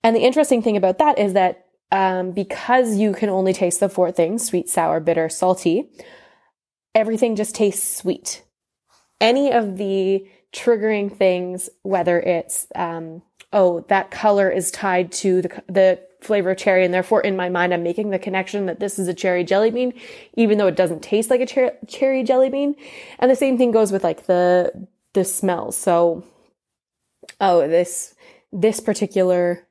And 0.03 0.15
the 0.15 0.21
interesting 0.21 0.62
thing 0.62 0.75
about 0.75 0.98
that 0.98 1.19
is 1.19 1.33
that 1.33 1.67
um, 1.91 2.31
because 2.31 2.98
you 2.98 3.13
can 3.13 3.29
only 3.29 3.53
taste 3.53 3.79
the 3.79 3.89
four 3.89 4.12
things 4.12 4.45
sweet, 4.45 4.69
sour, 4.69 5.00
bitter, 5.00 5.29
salty 5.29 5.89
everything 6.95 7.36
just 7.36 7.55
tastes 7.55 7.98
sweet. 7.98 8.43
Any 9.21 9.51
of 9.51 9.77
the 9.77 10.27
triggering 10.53 11.15
things, 11.15 11.70
whether 11.84 12.20
it's 12.20 12.68
um, 12.75 13.22
oh 13.53 13.86
that 13.88 14.12
color 14.12 14.50
is 14.50 14.72
tied 14.72 15.12
to 15.12 15.41
the 15.41 15.63
the 15.68 16.00
flavor 16.22 16.51
of 16.51 16.58
cherry 16.58 16.84
and 16.84 16.94
therefore 16.94 17.22
in 17.22 17.36
my 17.38 17.48
mind 17.48 17.74
I'm 17.74 17.82
making 17.82 18.10
the 18.10 18.20
connection 18.20 18.65
that 18.65 18.82
this 18.82 19.00
is 19.00 19.08
a 19.08 19.13
cherry 19.13 19.46
jelly 19.46 19.72
bean 19.72 19.94
even 20.36 20.58
though 20.58 20.68
it 20.68 20.75
doesn't 20.75 21.01
taste 21.01 21.29
like 21.29 21.39
a 21.39 21.48
cher- 21.48 21.77
cherry 21.88 22.24
jelly 22.24 22.50
bean 22.50 22.75
and 23.20 23.32
the 23.32 23.38
same 23.38 23.58
thing 23.58 23.72
goes 23.72 23.89
with 23.89 24.03
like 24.03 24.25
the 24.25 24.88
the 25.13 25.24
smells 25.24 25.77
so 25.77 26.25
oh 27.39 27.65
this 27.68 28.15
this 28.51 28.82
particular 28.82 29.65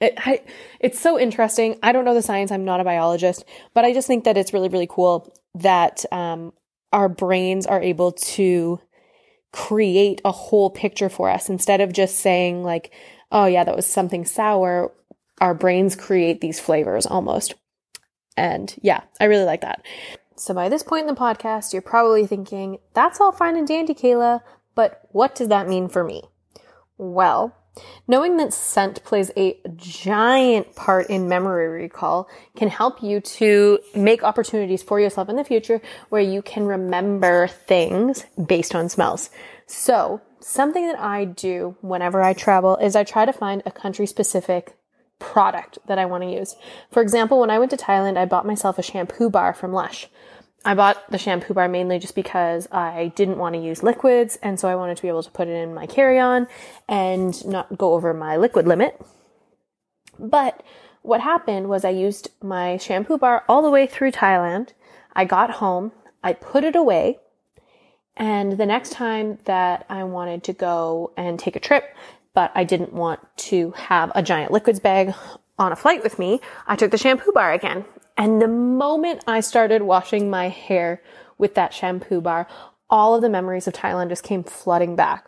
it, 0.00 0.14
I, 0.18 0.42
it's 0.80 0.98
so 0.98 1.16
interesting. 1.16 1.78
I 1.80 1.92
don't 1.92 2.04
know 2.04 2.12
the 2.12 2.22
science. 2.22 2.50
I'm 2.50 2.64
not 2.64 2.80
a 2.80 2.84
biologist, 2.84 3.44
but 3.72 3.84
I 3.84 3.92
just 3.92 4.08
think 4.08 4.24
that 4.24 4.36
it's 4.36 4.52
really, 4.52 4.68
really 4.68 4.88
cool 4.90 5.32
that 5.54 6.04
um, 6.10 6.52
our 6.92 7.08
brains 7.08 7.66
are 7.66 7.80
able 7.80 8.10
to 8.10 8.80
create 9.52 10.20
a 10.24 10.32
whole 10.32 10.70
picture 10.70 11.08
for 11.08 11.28
us 11.28 11.48
instead 11.48 11.80
of 11.80 11.92
just 11.92 12.18
saying 12.18 12.62
like, 12.62 12.92
oh 13.30 13.46
yeah, 13.46 13.64
that 13.64 13.76
was 13.76 13.86
something 13.86 14.24
sour 14.24 14.92
our 15.42 15.54
brains 15.54 15.96
create 15.96 16.40
these 16.40 16.60
flavors 16.60 17.04
almost. 17.04 17.54
And 18.36 18.74
yeah, 18.80 19.02
I 19.20 19.24
really 19.24 19.44
like 19.44 19.62
that. 19.62 19.84
So 20.36 20.54
by 20.54 20.68
this 20.68 20.84
point 20.84 21.08
in 21.08 21.14
the 21.14 21.20
podcast, 21.20 21.72
you're 21.72 21.82
probably 21.82 22.26
thinking, 22.26 22.78
that's 22.94 23.20
all 23.20 23.32
fine 23.32 23.56
and 23.56 23.66
dandy, 23.66 23.92
Kayla, 23.92 24.40
but 24.76 25.02
what 25.10 25.34
does 25.34 25.48
that 25.48 25.68
mean 25.68 25.88
for 25.88 26.04
me? 26.04 26.22
Well, 26.96 27.56
knowing 28.06 28.36
that 28.36 28.52
scent 28.52 29.02
plays 29.04 29.30
a 29.36 29.58
giant 29.76 30.74
part 30.74 31.08
in 31.08 31.28
memory 31.28 31.68
recall 31.68 32.28
can 32.56 32.68
help 32.68 33.02
you 33.02 33.20
to 33.20 33.78
make 33.94 34.22
opportunities 34.22 34.82
for 34.82 35.00
yourself 35.00 35.28
in 35.28 35.36
the 35.36 35.44
future 35.44 35.80
where 36.08 36.22
you 36.22 36.42
can 36.42 36.66
remember 36.66 37.48
things 37.48 38.24
based 38.46 38.74
on 38.74 38.88
smells. 38.88 39.30
So 39.66 40.20
something 40.40 40.86
that 40.86 40.98
I 40.98 41.24
do 41.24 41.76
whenever 41.80 42.22
I 42.22 42.32
travel 42.32 42.76
is 42.76 42.96
I 42.96 43.04
try 43.04 43.24
to 43.24 43.32
find 43.32 43.62
a 43.64 43.70
country 43.70 44.06
specific 44.06 44.76
product 45.18 45.78
that 45.86 45.98
I 45.98 46.04
want 46.04 46.24
to 46.24 46.30
use. 46.30 46.56
For 46.90 47.00
example, 47.00 47.40
when 47.40 47.50
I 47.50 47.58
went 47.58 47.70
to 47.70 47.76
Thailand, 47.76 48.16
I 48.16 48.24
bought 48.24 48.44
myself 48.44 48.78
a 48.78 48.82
shampoo 48.82 49.30
bar 49.30 49.54
from 49.54 49.72
Lush. 49.72 50.08
I 50.64 50.74
bought 50.74 51.10
the 51.10 51.18
shampoo 51.18 51.54
bar 51.54 51.68
mainly 51.68 51.98
just 51.98 52.14
because 52.14 52.68
I 52.70 53.12
didn't 53.16 53.38
want 53.38 53.54
to 53.54 53.60
use 53.60 53.82
liquids, 53.82 54.38
and 54.42 54.60
so 54.60 54.68
I 54.68 54.76
wanted 54.76 54.96
to 54.96 55.02
be 55.02 55.08
able 55.08 55.22
to 55.22 55.30
put 55.30 55.48
it 55.48 55.52
in 55.52 55.74
my 55.74 55.86
carry 55.86 56.18
on 56.18 56.46
and 56.88 57.44
not 57.44 57.76
go 57.76 57.94
over 57.94 58.14
my 58.14 58.36
liquid 58.36 58.66
limit. 58.66 59.00
But 60.18 60.62
what 61.02 61.20
happened 61.20 61.68
was 61.68 61.84
I 61.84 61.90
used 61.90 62.30
my 62.42 62.76
shampoo 62.76 63.18
bar 63.18 63.44
all 63.48 63.62
the 63.62 63.70
way 63.70 63.86
through 63.86 64.12
Thailand. 64.12 64.68
I 65.14 65.24
got 65.24 65.50
home, 65.50 65.92
I 66.22 66.32
put 66.32 66.62
it 66.62 66.76
away, 66.76 67.18
and 68.16 68.52
the 68.52 68.66
next 68.66 68.92
time 68.92 69.38
that 69.46 69.84
I 69.88 70.04
wanted 70.04 70.44
to 70.44 70.52
go 70.52 71.12
and 71.16 71.38
take 71.38 71.56
a 71.56 71.60
trip, 71.60 71.94
but 72.34 72.52
I 72.54 72.62
didn't 72.62 72.92
want 72.92 73.20
to 73.36 73.72
have 73.72 74.12
a 74.14 74.22
giant 74.22 74.52
liquids 74.52 74.80
bag 74.80 75.12
on 75.58 75.72
a 75.72 75.76
flight 75.76 76.02
with 76.02 76.18
me, 76.18 76.40
I 76.66 76.76
took 76.76 76.90
the 76.90 76.98
shampoo 76.98 77.32
bar 77.32 77.52
again. 77.52 77.84
And 78.16 78.40
the 78.40 78.48
moment 78.48 79.24
I 79.26 79.40
started 79.40 79.82
washing 79.82 80.30
my 80.30 80.48
hair 80.48 81.02
with 81.38 81.54
that 81.54 81.74
shampoo 81.74 82.20
bar, 82.20 82.46
all 82.90 83.14
of 83.14 83.22
the 83.22 83.28
memories 83.28 83.66
of 83.66 83.74
Thailand 83.74 84.10
just 84.10 84.22
came 84.22 84.44
flooding 84.44 84.94
back. 84.96 85.26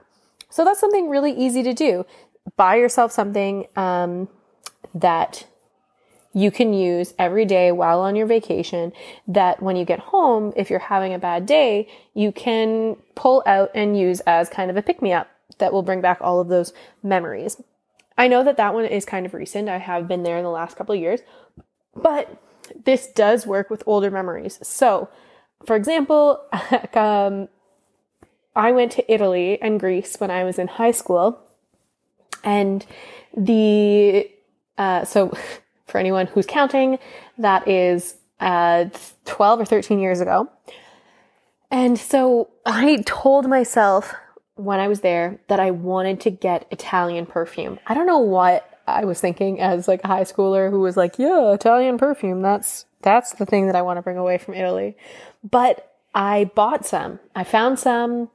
So 0.51 0.65
that's 0.65 0.81
something 0.81 1.09
really 1.09 1.33
easy 1.33 1.63
to 1.63 1.73
do. 1.73 2.07
Buy 2.57 2.77
yourself 2.77 3.11
something 3.11 3.67
um, 3.75 4.29
that 4.95 5.47
you 6.35 6.51
can 6.51 6.75
use 6.75 7.15
every 7.19 7.45
day 7.45 7.73
while 7.73 8.01
on 8.01 8.17
your 8.17 8.27
vacation 8.27 8.93
that 9.27 9.63
when 9.63 9.77
you 9.77 9.85
get 9.85 10.01
home, 10.01 10.53
if 10.57 10.69
you're 10.69 10.79
having 10.79 11.15
a 11.15 11.19
bad 11.19 11.47
day, 11.47 11.89
you 12.13 12.33
can 12.33 12.97
pull 13.15 13.43
out 13.47 13.71
and 13.75 13.99
use 13.99 14.21
as 14.27 14.49
kind 14.49 14.71
of 14.71 14.77
a 14.77 14.83
pick 14.83 15.01
me 15.01 15.13
up 15.13 15.29
that 15.59 15.73
will 15.73 15.83
bring 15.83 16.01
back 16.01 16.19
all 16.21 16.41
of 16.41 16.49
those 16.49 16.73
memories. 17.03 17.61
I 18.19 18.29
know 18.29 18.45
that 18.45 18.57
that 18.57 18.75
one 18.75 18.85
is 18.85 19.05
kind 19.05 19.27
of 19.27 19.35
recent. 19.35 19.69
I 19.69 19.79
have 19.79 20.09
been 20.09 20.25
there 20.25 20.37
in 20.37 20.45
the 20.45 20.51
last 20.51 20.77
couple 20.77 20.95
of 20.95 21.01
years, 21.01 21.21
but 21.95 22.37
this 22.85 23.07
does 23.09 23.47
work 23.47 23.71
with 23.71 23.83
older 23.87 24.11
memories. 24.11 24.59
So, 24.63 25.09
for 25.67 25.77
example, 25.77 26.41
um, 26.95 27.49
I 28.57 28.73
went 28.73 28.93
to 28.93 29.13
Italy 29.13 29.61
and 29.61 29.81
Greece 29.81 30.17
when 30.19 30.31
I 30.31 30.45
was 30.45 30.59
in 30.59 30.69
high 30.69 30.93
school, 30.93 31.41
and 32.43 32.85
the 33.37 34.31
uh, 34.79 35.05
so 35.05 35.33
for 35.87 35.99
anyone 35.99 36.27
who's 36.27 36.47
counting, 36.47 36.99
that 37.39 37.67
is 37.69 38.17
uh, 38.41 38.87
12 39.25 39.61
or 39.61 39.65
13 39.65 39.99
years 39.99 40.21
ago. 40.21 40.51
And 41.71 41.99
so 41.99 42.51
I 42.67 43.03
told 43.07 43.49
myself 43.49 44.15
when 44.55 44.79
I 44.79 44.89
was 44.89 45.01
there 45.01 45.41
that 45.49 45.59
I 45.59 45.71
wanted 45.73 46.21
to 46.21 46.31
get 46.31 46.67
Italian 46.71 47.27
perfume. 47.27 47.81
I 47.87 47.95
don't 47.95 48.07
know 48.07 48.19
what 48.19 48.74
I 48.87 49.05
was 49.05 49.21
thinking 49.21 49.61
as 49.61 49.89
like 49.89 50.03
a 50.05 50.09
high 50.09 50.25
schooler 50.25 50.71
who 50.71 50.81
was 50.81 50.97
like, 50.97 51.19
yeah, 51.19 51.53
Italian 51.53 51.99
perfume. 51.99 52.43
That's, 52.43 52.87
that's 53.03 53.33
the 53.35 53.47
thing 53.47 53.67
that 53.67 53.77
I 53.77 53.83
want 53.83 53.99
to 53.99 54.03
bring 54.03 54.19
away 54.19 54.39
from 54.39 54.55
Italy. 54.55 54.97
But 55.43 55.95
I 56.15 56.51
bought 56.55 56.87
some. 56.87 57.21
I 57.35 57.45
found 57.45 57.79
some 57.79 58.31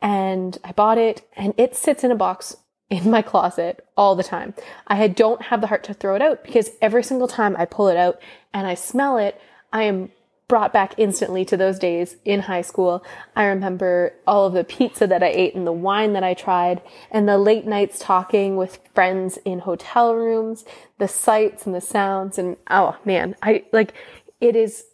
and 0.00 0.58
I 0.64 0.72
bought 0.72 0.98
it 0.98 1.26
and 1.36 1.54
it 1.56 1.76
sits 1.76 2.04
in 2.04 2.10
a 2.10 2.16
box 2.16 2.56
in 2.90 3.10
my 3.10 3.22
closet 3.22 3.86
all 3.96 4.14
the 4.14 4.22
time. 4.22 4.54
I 4.86 5.08
don't 5.08 5.42
have 5.42 5.60
the 5.60 5.66
heart 5.68 5.84
to 5.84 5.94
throw 5.94 6.14
it 6.14 6.20
out 6.22 6.44
because 6.44 6.70
every 6.82 7.02
single 7.02 7.28
time 7.28 7.56
I 7.56 7.64
pull 7.64 7.88
it 7.88 7.96
out 7.96 8.20
and 8.52 8.66
I 8.66 8.74
smell 8.74 9.16
it, 9.16 9.40
I 9.72 9.84
am 9.84 10.10
brought 10.52 10.70
back 10.70 10.92
instantly 10.98 11.46
to 11.46 11.56
those 11.56 11.78
days 11.78 12.16
in 12.26 12.40
high 12.40 12.60
school. 12.60 13.02
I 13.34 13.44
remember 13.44 14.12
all 14.26 14.44
of 14.44 14.52
the 14.52 14.64
pizza 14.64 15.06
that 15.06 15.22
I 15.22 15.28
ate 15.28 15.54
and 15.54 15.66
the 15.66 15.72
wine 15.72 16.12
that 16.12 16.22
I 16.22 16.34
tried 16.34 16.82
and 17.10 17.26
the 17.26 17.38
late 17.38 17.64
nights 17.64 17.98
talking 17.98 18.56
with 18.56 18.78
friends 18.94 19.38
in 19.46 19.60
hotel 19.60 20.14
rooms, 20.14 20.66
the 20.98 21.08
sights 21.08 21.64
and 21.64 21.74
the 21.74 21.80
sounds. 21.80 22.36
And 22.36 22.58
oh 22.68 22.98
man, 23.02 23.34
I 23.42 23.64
like 23.72 23.94
it 24.42 24.54
is, 24.54 24.84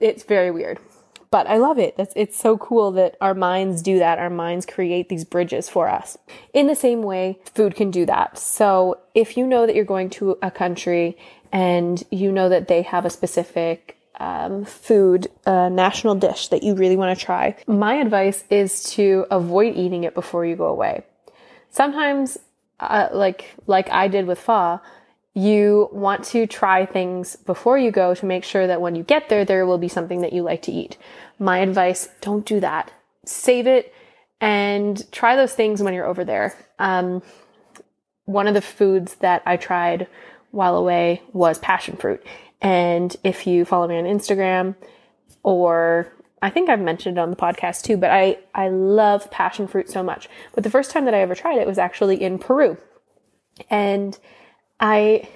it's 0.00 0.22
very 0.22 0.50
weird, 0.50 0.78
but 1.30 1.46
I 1.46 1.56
love 1.56 1.78
it. 1.78 1.96
That's, 1.96 2.12
it's 2.14 2.36
so 2.36 2.58
cool 2.58 2.92
that 2.92 3.16
our 3.22 3.32
minds 3.32 3.80
do 3.80 3.98
that. 4.00 4.18
Our 4.18 4.28
minds 4.28 4.66
create 4.66 5.08
these 5.08 5.24
bridges 5.24 5.66
for 5.66 5.88
us. 5.88 6.18
In 6.52 6.66
the 6.66 6.76
same 6.76 7.00
way, 7.00 7.38
food 7.54 7.74
can 7.74 7.90
do 7.90 8.04
that. 8.04 8.36
So 8.36 8.98
if 9.14 9.38
you 9.38 9.46
know 9.46 9.64
that 9.64 9.74
you're 9.74 9.86
going 9.86 10.10
to 10.10 10.36
a 10.42 10.50
country 10.50 11.16
and 11.50 12.04
you 12.10 12.30
know 12.30 12.50
that 12.50 12.68
they 12.68 12.82
have 12.82 13.06
a 13.06 13.10
specific 13.10 13.93
um, 14.20 14.64
food, 14.64 15.28
a 15.46 15.68
national 15.70 16.14
dish 16.14 16.48
that 16.48 16.62
you 16.62 16.74
really 16.74 16.96
want 16.96 17.18
to 17.18 17.24
try, 17.24 17.56
my 17.66 17.94
advice 17.94 18.44
is 18.50 18.82
to 18.94 19.26
avoid 19.30 19.74
eating 19.76 20.04
it 20.04 20.14
before 20.14 20.44
you 20.44 20.56
go 20.56 20.66
away. 20.66 21.04
Sometimes, 21.70 22.38
uh, 22.80 23.08
like 23.12 23.54
like 23.66 23.90
I 23.90 24.08
did 24.08 24.26
with 24.26 24.38
pho, 24.38 24.80
you 25.34 25.88
want 25.92 26.24
to 26.26 26.46
try 26.46 26.86
things 26.86 27.34
before 27.36 27.76
you 27.76 27.90
go 27.90 28.14
to 28.14 28.26
make 28.26 28.44
sure 28.44 28.66
that 28.66 28.80
when 28.80 28.94
you 28.94 29.02
get 29.02 29.28
there, 29.28 29.44
there 29.44 29.66
will 29.66 29.78
be 29.78 29.88
something 29.88 30.20
that 30.20 30.32
you 30.32 30.42
like 30.42 30.62
to 30.62 30.72
eat. 30.72 30.96
My 31.38 31.58
advice, 31.58 32.08
don't 32.20 32.46
do 32.46 32.60
that. 32.60 32.92
Save 33.24 33.66
it 33.66 33.92
and 34.40 35.10
try 35.10 35.34
those 35.34 35.54
things 35.54 35.82
when 35.82 35.94
you're 35.94 36.06
over 36.06 36.24
there. 36.24 36.56
Um, 36.78 37.22
one 38.26 38.46
of 38.46 38.54
the 38.54 38.62
foods 38.62 39.16
that 39.16 39.42
I 39.44 39.56
tried 39.56 40.06
while 40.50 40.76
away 40.76 41.22
was 41.32 41.58
passion 41.58 41.96
fruit. 41.96 42.24
And 42.64 43.14
if 43.22 43.46
you 43.46 43.66
follow 43.66 43.86
me 43.86 43.98
on 43.98 44.04
Instagram 44.04 44.74
or 45.42 46.10
I 46.40 46.48
think 46.48 46.70
I've 46.70 46.80
mentioned 46.80 47.18
it 47.18 47.20
on 47.20 47.28
the 47.28 47.36
podcast 47.36 47.82
too, 47.82 47.98
but 47.98 48.10
I, 48.10 48.38
I 48.54 48.68
love 48.68 49.30
passion 49.30 49.68
fruit 49.68 49.90
so 49.90 50.02
much. 50.02 50.30
But 50.54 50.64
the 50.64 50.70
first 50.70 50.90
time 50.90 51.04
that 51.04 51.14
I 51.14 51.20
ever 51.20 51.34
tried 51.34 51.58
it 51.58 51.66
was 51.66 51.78
actually 51.78 52.22
in 52.22 52.38
Peru. 52.38 52.78
And 53.68 54.18
I, 54.80 55.28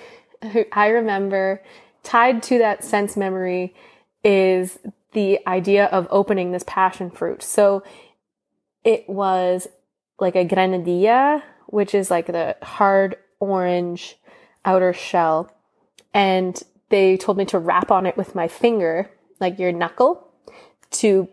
I 0.72 0.88
remember 0.88 1.62
tied 2.02 2.42
to 2.44 2.58
that 2.58 2.82
sense 2.82 3.14
memory 3.14 3.74
is 4.24 4.78
the 5.12 5.38
idea 5.46 5.84
of 5.86 6.08
opening 6.10 6.52
this 6.52 6.64
passion 6.66 7.10
fruit. 7.10 7.42
So 7.42 7.82
it 8.84 9.06
was 9.06 9.68
like 10.18 10.34
a 10.34 10.46
granadilla, 10.46 11.42
which 11.66 11.94
is 11.94 12.10
like 12.10 12.26
the 12.26 12.56
hard 12.62 13.16
orange 13.38 14.16
outer 14.64 14.94
shell. 14.94 15.52
And 16.14 16.62
they 16.90 17.16
told 17.16 17.38
me 17.38 17.44
to 17.46 17.58
wrap 17.58 17.90
on 17.90 18.06
it 18.06 18.16
with 18.16 18.34
my 18.34 18.48
finger, 18.48 19.10
like 19.40 19.58
your 19.58 19.72
knuckle, 19.72 20.28
to 20.90 21.28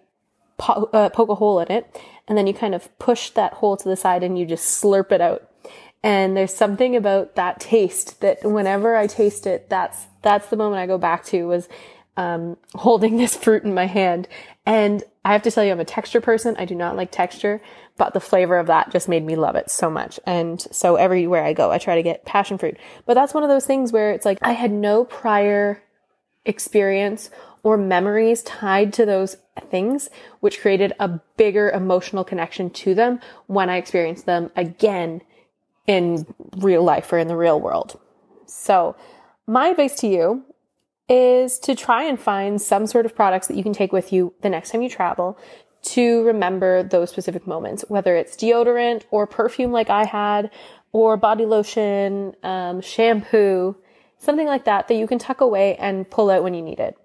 po- 0.57 0.89
uh, 0.93 1.09
poke 1.09 1.29
a 1.29 1.35
hole 1.35 1.59
in 1.59 1.71
it. 1.71 2.01
And 2.27 2.37
then 2.37 2.47
you 2.47 2.53
kind 2.53 2.75
of 2.75 2.97
push 2.99 3.29
that 3.31 3.53
hole 3.53 3.77
to 3.77 3.87
the 3.87 3.95
side 3.95 4.23
and 4.23 4.37
you 4.37 4.45
just 4.45 4.81
slurp 4.81 5.11
it 5.11 5.21
out. 5.21 5.49
And 6.03 6.37
there's 6.37 6.53
something 6.53 6.95
about 6.95 7.35
that 7.35 7.59
taste 7.59 8.21
that 8.21 8.43
whenever 8.43 8.95
I 8.95 9.07
taste 9.07 9.47
it, 9.47 9.69
that's, 9.69 10.05
that's 10.21 10.47
the 10.49 10.57
moment 10.57 10.79
I 10.79 10.87
go 10.87 10.97
back 10.97 11.25
to 11.25 11.47
was, 11.47 11.67
um, 12.17 12.57
holding 12.73 13.17
this 13.17 13.35
fruit 13.35 13.63
in 13.63 13.73
my 13.73 13.85
hand. 13.85 14.27
And 14.65 15.03
I 15.23 15.33
have 15.33 15.43
to 15.43 15.51
tell 15.51 15.63
you, 15.63 15.71
I'm 15.71 15.79
a 15.79 15.85
texture 15.85 16.21
person. 16.21 16.55
I 16.57 16.65
do 16.65 16.75
not 16.75 16.95
like 16.95 17.11
texture, 17.11 17.61
but 17.97 18.13
the 18.13 18.19
flavor 18.19 18.57
of 18.57 18.67
that 18.67 18.91
just 18.91 19.07
made 19.07 19.23
me 19.23 19.35
love 19.35 19.55
it 19.55 19.71
so 19.71 19.89
much. 19.89 20.19
And 20.25 20.61
so 20.71 20.95
everywhere 20.95 21.43
I 21.43 21.53
go, 21.53 21.71
I 21.71 21.77
try 21.77 21.95
to 21.95 22.03
get 22.03 22.25
passion 22.25 22.57
fruit. 22.57 22.77
But 23.05 23.13
that's 23.13 23.33
one 23.33 23.43
of 23.43 23.49
those 23.49 23.65
things 23.65 23.91
where 23.91 24.11
it's 24.11 24.25
like 24.25 24.39
I 24.41 24.51
had 24.51 24.71
no 24.71 25.05
prior 25.05 25.81
experience 26.45 27.29
or 27.63 27.77
memories 27.77 28.43
tied 28.43 28.93
to 28.93 29.05
those 29.05 29.37
things, 29.71 30.09
which 30.39 30.61
created 30.61 30.93
a 30.99 31.19
bigger 31.37 31.69
emotional 31.71 32.23
connection 32.23 32.69
to 32.69 32.93
them 32.93 33.19
when 33.47 33.69
I 33.69 33.77
experienced 33.77 34.25
them 34.25 34.51
again 34.55 35.21
in 35.87 36.25
real 36.57 36.83
life 36.83 37.11
or 37.11 37.17
in 37.17 37.27
the 37.27 37.35
real 37.35 37.59
world. 37.59 37.99
So 38.45 38.95
my 39.47 39.69
advice 39.69 39.95
to 40.01 40.07
you 40.07 40.43
is 41.07 41.59
to 41.59 41.75
try 41.75 42.03
and 42.03 42.19
find 42.19 42.61
some 42.61 42.87
sort 42.87 43.05
of 43.05 43.15
products 43.15 43.47
that 43.47 43.55
you 43.55 43.63
can 43.63 43.73
take 43.73 43.91
with 43.91 44.11
you 44.11 44.33
the 44.41 44.49
next 44.49 44.71
time 44.71 44.81
you 44.81 44.89
travel 44.89 45.37
to 45.85 46.23
remember 46.23 46.83
those 46.83 47.09
specific 47.09 47.45
moments, 47.45 47.85
whether 47.87 48.15
it's 48.15 48.35
deodorant 48.35 49.03
or 49.11 49.27
perfume 49.27 49.71
like 49.71 49.89
I 49.89 50.05
had, 50.05 50.49
or 50.91 51.17
body 51.17 51.45
lotion, 51.45 52.35
um, 52.43 52.81
shampoo, 52.81 53.75
something 54.17 54.47
like 54.47 54.65
that 54.65 54.87
that 54.87 54.95
you 54.95 55.07
can 55.07 55.19
tuck 55.19 55.41
away 55.41 55.75
and 55.75 56.09
pull 56.09 56.29
out 56.29 56.43
when 56.43 56.53
you 56.53 56.61
need 56.61 56.79
it. 56.79 56.97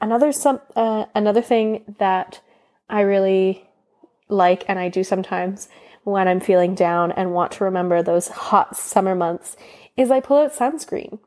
Another 0.00 0.32
some 0.32 0.60
uh, 0.74 1.06
another 1.14 1.40
thing 1.40 1.94
that 1.98 2.40
I 2.88 3.00
really 3.00 3.66
like 4.28 4.64
and 4.68 4.78
I 4.78 4.88
do 4.88 5.02
sometimes 5.02 5.68
when 6.04 6.28
I'm 6.28 6.40
feeling 6.40 6.74
down 6.74 7.12
and 7.12 7.32
want 7.32 7.52
to 7.52 7.64
remember 7.64 8.02
those 8.02 8.28
hot 8.28 8.76
summer 8.76 9.14
months 9.14 9.56
is 9.96 10.10
I 10.10 10.20
pull 10.20 10.38
out 10.38 10.52
sunscreen. 10.52 11.18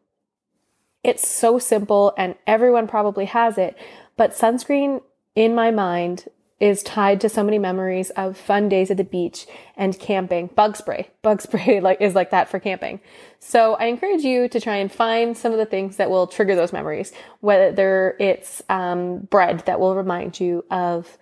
It's 1.04 1.28
so 1.28 1.58
simple 1.58 2.14
and 2.18 2.36
everyone 2.46 2.88
probably 2.88 3.26
has 3.26 3.58
it, 3.58 3.76
but 4.16 4.32
sunscreen 4.32 5.02
in 5.36 5.56
my 5.56 5.72
mind 5.72 6.28
is 6.60 6.84
tied 6.84 7.22
to 7.22 7.30
so 7.30 7.44
many 7.44 7.58
memories 7.58 8.10
of 8.12 8.38
fun 8.38 8.68
days 8.68 8.92
at 8.92 8.98
the 8.98 9.04
beach 9.04 9.48
and 9.78 9.98
camping. 9.98 10.48
Bug 10.48 10.76
spray. 10.76 11.10
Bug 11.22 11.42
spray 11.44 11.80
like 11.80 12.02
is 12.02 12.16
like 12.16 12.32
that 12.32 12.50
for 12.50 12.60
camping. 12.60 13.00
So 13.40 13.76
I 13.76 13.86
encourage 13.86 14.24
you 14.24 14.48
to 14.50 14.60
try 14.60 14.76
and 14.76 14.92
find 14.92 15.38
some 15.38 15.52
of 15.52 15.58
the 15.58 15.66
things 15.66 15.98
that 15.98 16.10
will 16.10 16.28
trigger 16.28 16.56
those 16.56 16.74
memories. 16.74 17.14
Whether 17.40 18.16
it's 18.20 18.62
um, 18.70 19.20
bread 19.20 19.64
that 19.66 19.80
will 19.80 19.96
remind 19.96 20.40
you 20.40 20.66
of 20.70 21.18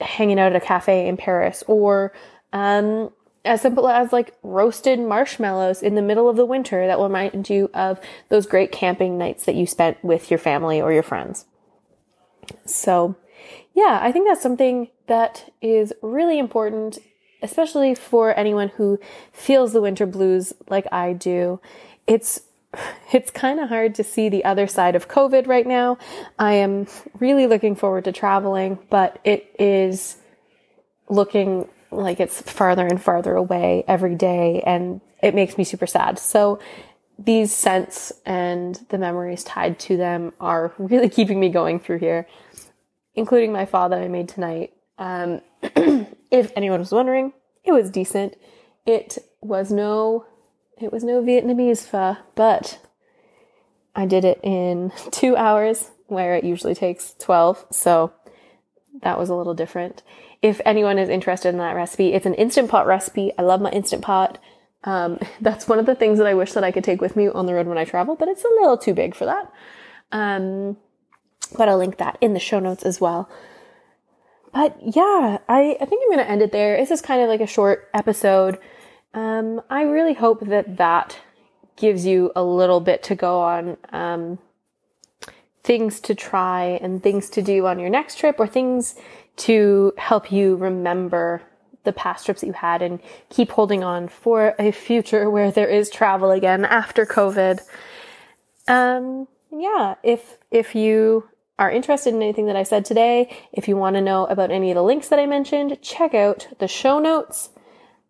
hanging 0.00 0.38
out 0.38 0.52
at 0.52 0.62
a 0.62 0.64
cafe 0.64 1.08
in 1.08 1.16
Paris 1.16 1.64
or 1.66 2.12
um, 2.52 3.10
as 3.44 3.60
simple 3.60 3.88
as 3.88 4.12
like 4.12 4.36
roasted 4.42 5.00
marshmallows 5.00 5.82
in 5.82 5.94
the 5.94 6.02
middle 6.02 6.28
of 6.28 6.36
the 6.36 6.46
winter 6.46 6.86
that 6.86 6.98
will 6.98 7.08
remind 7.08 7.50
you 7.50 7.70
of 7.74 8.00
those 8.28 8.46
great 8.46 8.70
camping 8.70 9.18
nights 9.18 9.46
that 9.46 9.56
you 9.56 9.66
spent 9.66 10.02
with 10.04 10.30
your 10.30 10.38
family 10.38 10.80
or 10.80 10.92
your 10.92 11.02
friends. 11.02 11.46
So 12.66 13.16
yeah, 13.78 14.00
I 14.02 14.10
think 14.10 14.26
that's 14.26 14.42
something 14.42 14.88
that 15.06 15.52
is 15.62 15.92
really 16.02 16.36
important, 16.40 16.98
especially 17.42 17.94
for 17.94 18.36
anyone 18.36 18.70
who 18.70 18.98
feels 19.32 19.72
the 19.72 19.80
winter 19.80 20.04
blues 20.04 20.52
like 20.68 20.88
I 20.90 21.12
do. 21.12 21.60
It's 22.08 22.40
it's 23.12 23.30
kind 23.30 23.60
of 23.60 23.68
hard 23.68 23.94
to 23.94 24.02
see 24.02 24.28
the 24.28 24.44
other 24.44 24.66
side 24.66 24.96
of 24.96 25.06
COVID 25.06 25.46
right 25.46 25.66
now. 25.66 25.96
I 26.40 26.54
am 26.54 26.88
really 27.20 27.46
looking 27.46 27.76
forward 27.76 28.04
to 28.06 28.12
traveling, 28.12 28.80
but 28.90 29.20
it 29.22 29.54
is 29.60 30.16
looking 31.08 31.68
like 31.92 32.18
it's 32.18 32.42
farther 32.42 32.84
and 32.84 33.00
farther 33.00 33.36
away 33.36 33.84
every 33.86 34.16
day 34.16 34.60
and 34.66 35.00
it 35.22 35.36
makes 35.36 35.56
me 35.56 35.62
super 35.62 35.86
sad. 35.86 36.18
So 36.18 36.58
these 37.16 37.54
scents 37.54 38.12
and 38.26 38.74
the 38.88 38.98
memories 38.98 39.44
tied 39.44 39.78
to 39.78 39.96
them 39.96 40.32
are 40.40 40.72
really 40.78 41.08
keeping 41.18 41.38
me 41.38 41.48
going 41.48 41.78
through 41.78 41.98
here 41.98 42.26
including 43.18 43.52
my 43.52 43.66
pho 43.66 43.88
that 43.88 44.00
I 44.00 44.08
made 44.08 44.28
tonight. 44.28 44.72
Um, 44.98 45.40
if 46.30 46.52
anyone 46.56 46.80
was 46.80 46.92
wondering, 46.92 47.32
it 47.64 47.72
was 47.72 47.90
decent. 47.90 48.36
It 48.86 49.18
was 49.40 49.70
no, 49.70 50.26
it 50.80 50.92
was 50.92 51.04
no 51.04 51.22
Vietnamese 51.22 51.86
pho, 51.86 52.16
but 52.34 52.78
I 53.94 54.06
did 54.06 54.24
it 54.24 54.40
in 54.42 54.92
two 55.10 55.36
hours 55.36 55.90
where 56.06 56.34
it 56.36 56.44
usually 56.44 56.74
takes 56.74 57.14
12. 57.18 57.66
So 57.70 58.12
that 59.02 59.18
was 59.18 59.28
a 59.28 59.34
little 59.34 59.54
different. 59.54 60.02
If 60.40 60.60
anyone 60.64 60.98
is 60.98 61.08
interested 61.08 61.50
in 61.50 61.58
that 61.58 61.76
recipe, 61.76 62.14
it's 62.14 62.26
an 62.26 62.34
instant 62.34 62.70
pot 62.70 62.86
recipe. 62.86 63.32
I 63.36 63.42
love 63.42 63.60
my 63.60 63.70
instant 63.70 64.02
pot. 64.02 64.38
Um, 64.84 65.18
that's 65.40 65.68
one 65.68 65.78
of 65.78 65.86
the 65.86 65.94
things 65.94 66.18
that 66.18 66.26
I 66.26 66.34
wish 66.34 66.52
that 66.52 66.64
I 66.64 66.70
could 66.70 66.84
take 66.84 67.00
with 67.00 67.16
me 67.16 67.28
on 67.28 67.46
the 67.46 67.54
road 67.54 67.66
when 67.66 67.78
I 67.78 67.84
travel, 67.84 68.16
but 68.16 68.28
it's 68.28 68.44
a 68.44 68.60
little 68.60 68.78
too 68.78 68.94
big 68.94 69.14
for 69.14 69.26
that. 69.26 69.52
Um, 70.12 70.76
but 71.56 71.68
I'll 71.68 71.78
link 71.78 71.98
that 71.98 72.18
in 72.20 72.34
the 72.34 72.40
show 72.40 72.58
notes 72.58 72.84
as 72.84 73.00
well. 73.00 73.28
But 74.52 74.76
yeah, 74.82 75.38
I, 75.48 75.76
I 75.80 75.84
think 75.84 76.02
I'm 76.02 76.08
going 76.08 76.18
to 76.18 76.30
end 76.30 76.42
it 76.42 76.52
there. 76.52 76.76
This 76.76 76.90
is 76.90 77.00
kind 77.00 77.22
of 77.22 77.28
like 77.28 77.40
a 77.40 77.46
short 77.46 77.88
episode. 77.94 78.58
Um, 79.14 79.60
I 79.70 79.82
really 79.82 80.14
hope 80.14 80.40
that 80.46 80.76
that 80.76 81.18
gives 81.76 82.06
you 82.06 82.32
a 82.34 82.42
little 82.42 82.80
bit 82.80 83.02
to 83.04 83.14
go 83.14 83.40
on, 83.40 83.76
um, 83.92 84.38
things 85.62 86.00
to 86.00 86.14
try 86.14 86.78
and 86.82 87.02
things 87.02 87.30
to 87.30 87.42
do 87.42 87.66
on 87.66 87.78
your 87.78 87.90
next 87.90 88.18
trip 88.18 88.36
or 88.38 88.46
things 88.46 88.94
to 89.36 89.92
help 89.96 90.32
you 90.32 90.56
remember 90.56 91.42
the 91.84 91.92
past 91.92 92.24
trips 92.24 92.40
that 92.40 92.46
you 92.46 92.52
had 92.52 92.82
and 92.82 93.00
keep 93.30 93.50
holding 93.50 93.84
on 93.84 94.08
for 94.08 94.54
a 94.58 94.72
future 94.72 95.30
where 95.34 95.50
there 95.50 95.68
is 95.68 95.90
travel 95.90 96.30
again 96.30 96.64
after 96.64 97.06
COVID. 97.06 97.60
Um, 98.66 99.28
yeah, 99.50 99.94
if, 100.02 100.36
if 100.50 100.74
you 100.74 101.28
are 101.58 101.70
interested 101.70 102.14
in 102.14 102.22
anything 102.22 102.46
that 102.46 102.56
I 102.56 102.62
said 102.62 102.84
today, 102.84 103.36
if 103.52 103.66
you 103.66 103.76
want 103.76 103.96
to 103.96 104.00
know 104.00 104.26
about 104.26 104.50
any 104.50 104.70
of 104.70 104.76
the 104.76 104.82
links 104.82 105.08
that 105.08 105.18
I 105.18 105.26
mentioned, 105.26 105.78
check 105.82 106.14
out 106.14 106.48
the 106.58 106.68
show 106.68 106.98
notes. 106.98 107.50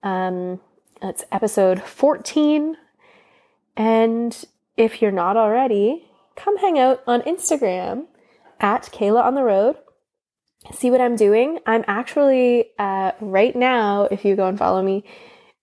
Um, 0.02 0.60
that's 1.00 1.24
episode 1.32 1.82
14. 1.82 2.76
And 3.76 4.44
if 4.76 5.00
you're 5.00 5.10
not 5.10 5.36
already, 5.36 6.06
come 6.36 6.58
hang 6.58 6.78
out 6.78 7.02
on 7.06 7.22
Instagram 7.22 8.06
at 8.60 8.84
Kayla 8.92 9.24
on 9.24 9.34
the 9.34 9.42
road. 9.42 9.76
See 10.72 10.90
what 10.90 11.00
I'm 11.00 11.16
doing. 11.16 11.60
I'm 11.66 11.84
actually, 11.86 12.70
uh, 12.78 13.12
right 13.20 13.56
now, 13.56 14.08
if 14.10 14.24
you 14.24 14.36
go 14.36 14.46
and 14.46 14.58
follow 14.58 14.82
me, 14.82 15.04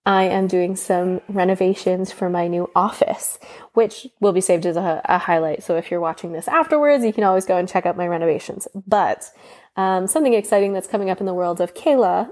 I 0.06 0.24
am 0.24 0.46
doing 0.46 0.76
some 0.76 1.20
renovations 1.28 2.12
for 2.12 2.30
my 2.30 2.46
new 2.46 2.70
office, 2.76 3.40
which 3.72 4.06
will 4.20 4.32
be 4.32 4.40
saved 4.40 4.64
as 4.64 4.76
a, 4.76 5.02
a, 5.04 5.18
highlight. 5.18 5.64
So 5.64 5.76
if 5.76 5.90
you're 5.90 6.00
watching 6.00 6.32
this 6.32 6.46
afterwards, 6.46 7.04
you 7.04 7.12
can 7.12 7.24
always 7.24 7.44
go 7.44 7.56
and 7.56 7.68
check 7.68 7.86
out 7.86 7.96
my 7.96 8.06
renovations. 8.06 8.68
But 8.86 9.28
um, 9.76 10.06
something 10.06 10.32
exciting 10.32 10.72
that's 10.72 10.86
coming 10.86 11.10
up 11.10 11.18
in 11.18 11.26
the 11.26 11.34
world 11.34 11.60
of 11.60 11.74
Kayla. 11.74 12.30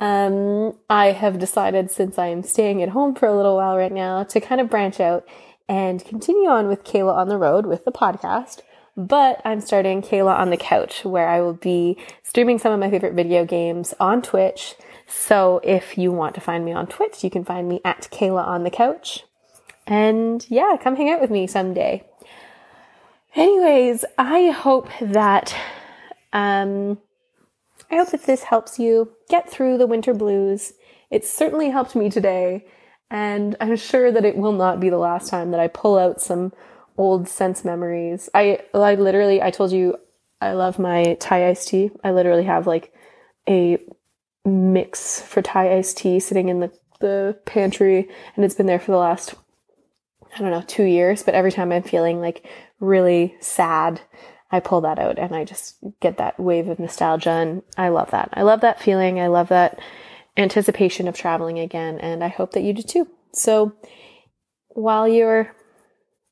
Um, 0.00 0.74
I 0.88 1.12
have 1.12 1.38
decided 1.38 1.90
since 1.90 2.18
I 2.18 2.28
am 2.28 2.42
staying 2.42 2.82
at 2.82 2.88
home 2.88 3.14
for 3.14 3.26
a 3.26 3.36
little 3.36 3.56
while 3.56 3.76
right 3.76 3.92
now 3.92 4.24
to 4.24 4.40
kind 4.40 4.58
of 4.62 4.70
branch 4.70 4.98
out 4.98 5.28
and 5.68 6.02
continue 6.02 6.48
on 6.48 6.68
with 6.68 6.84
Kayla 6.84 7.14
on 7.14 7.28
the 7.28 7.36
road 7.36 7.66
with 7.66 7.84
the 7.84 7.92
podcast. 7.92 8.62
But 8.96 9.42
I'm 9.44 9.60
starting 9.60 10.00
Kayla 10.00 10.38
on 10.38 10.48
the 10.48 10.56
couch 10.56 11.04
where 11.04 11.28
I 11.28 11.42
will 11.42 11.52
be 11.52 11.98
streaming 12.22 12.58
some 12.58 12.72
of 12.72 12.80
my 12.80 12.90
favorite 12.90 13.14
video 13.14 13.44
games 13.44 13.92
on 14.00 14.22
Twitch 14.22 14.74
so 15.10 15.60
if 15.64 15.98
you 15.98 16.12
want 16.12 16.34
to 16.36 16.40
find 16.40 16.64
me 16.64 16.72
on 16.72 16.86
Twitch, 16.86 17.24
you 17.24 17.30
can 17.30 17.44
find 17.44 17.68
me 17.68 17.80
at 17.84 18.08
Kayla 18.12 18.46
on 18.46 18.62
the 18.62 18.70
couch. 18.70 19.24
And 19.86 20.46
yeah, 20.48 20.76
come 20.80 20.96
hang 20.96 21.10
out 21.10 21.20
with 21.20 21.30
me 21.30 21.46
someday. 21.46 22.04
Anyways, 23.34 24.04
I 24.16 24.50
hope 24.50 24.88
that 25.00 25.54
um, 26.32 26.98
I 27.90 27.96
hope 27.96 28.10
that 28.10 28.24
this 28.24 28.44
helps 28.44 28.78
you 28.78 29.10
get 29.28 29.50
through 29.50 29.78
the 29.78 29.86
winter 29.86 30.14
blues. 30.14 30.72
It 31.10 31.24
certainly 31.24 31.70
helped 31.70 31.96
me 31.96 32.08
today, 32.08 32.66
and 33.10 33.56
I'm 33.60 33.76
sure 33.76 34.12
that 34.12 34.24
it 34.24 34.36
will 34.36 34.52
not 34.52 34.78
be 34.78 34.90
the 34.90 34.98
last 34.98 35.28
time 35.28 35.50
that 35.50 35.60
I 35.60 35.66
pull 35.66 35.98
out 35.98 36.20
some 36.20 36.52
old 36.96 37.28
sense 37.28 37.64
memories. 37.64 38.28
I 38.32 38.60
I 38.74 38.94
literally 38.94 39.42
I 39.42 39.50
told 39.50 39.72
you 39.72 39.96
I 40.40 40.52
love 40.52 40.78
my 40.78 41.16
Thai 41.18 41.48
iced 41.48 41.68
tea. 41.68 41.90
I 42.04 42.12
literally 42.12 42.44
have 42.44 42.66
like 42.66 42.92
a 43.48 43.78
mix 44.44 45.20
for 45.20 45.42
Thai 45.42 45.76
iced 45.76 45.98
tea 45.98 46.20
sitting 46.20 46.48
in 46.48 46.60
the, 46.60 46.72
the 47.00 47.38
pantry 47.44 48.08
and 48.34 48.44
it's 48.44 48.54
been 48.54 48.66
there 48.66 48.80
for 48.80 48.92
the 48.92 48.98
last 48.98 49.34
I 50.34 50.38
don't 50.38 50.50
know, 50.50 50.62
2 50.66 50.84
years, 50.84 51.22
but 51.24 51.34
every 51.34 51.50
time 51.50 51.72
I'm 51.72 51.82
feeling 51.82 52.20
like 52.20 52.46
really 52.78 53.34
sad, 53.40 54.00
I 54.52 54.60
pull 54.60 54.80
that 54.82 54.98
out 54.98 55.18
and 55.18 55.34
I 55.34 55.44
just 55.44 55.76
get 56.00 56.18
that 56.18 56.38
wave 56.38 56.68
of 56.68 56.78
nostalgia 56.78 57.30
and 57.30 57.62
I 57.76 57.88
love 57.88 58.10
that. 58.10 58.30
I 58.32 58.42
love 58.42 58.60
that 58.60 58.80
feeling. 58.80 59.20
I 59.20 59.28
love 59.28 59.48
that 59.48 59.80
anticipation 60.36 61.08
of 61.08 61.16
traveling 61.16 61.58
again 61.58 61.98
and 61.98 62.22
I 62.22 62.28
hope 62.28 62.52
that 62.52 62.62
you 62.62 62.72
do 62.72 62.82
too. 62.82 63.08
So 63.32 63.72
while 64.68 65.06
you're 65.06 65.54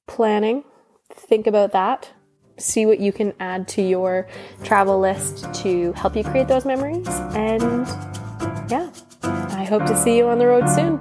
planning, 0.07 0.65
think 1.13 1.47
about 1.47 1.73
that. 1.73 2.11
See 2.59 2.87
what 2.87 2.99
you 2.99 3.13
can 3.13 3.33
add 3.41 3.69
to 3.69 3.83
your 3.83 4.27
travel 4.65 4.99
list 4.99 5.53
to 5.63 5.93
help 5.93 6.17
you 6.17 6.25
create 6.25 6.49
those 6.49 6.65
memories. 6.65 7.09
And 7.35 7.87
yeah, 8.71 8.91
I 9.23 9.65
hope 9.65 9.87
to 9.87 9.97
see 9.97 10.17
you 10.17 10.27
on 10.29 10.39
the 10.39 10.47
road 10.47 10.69
soon. 10.69 11.01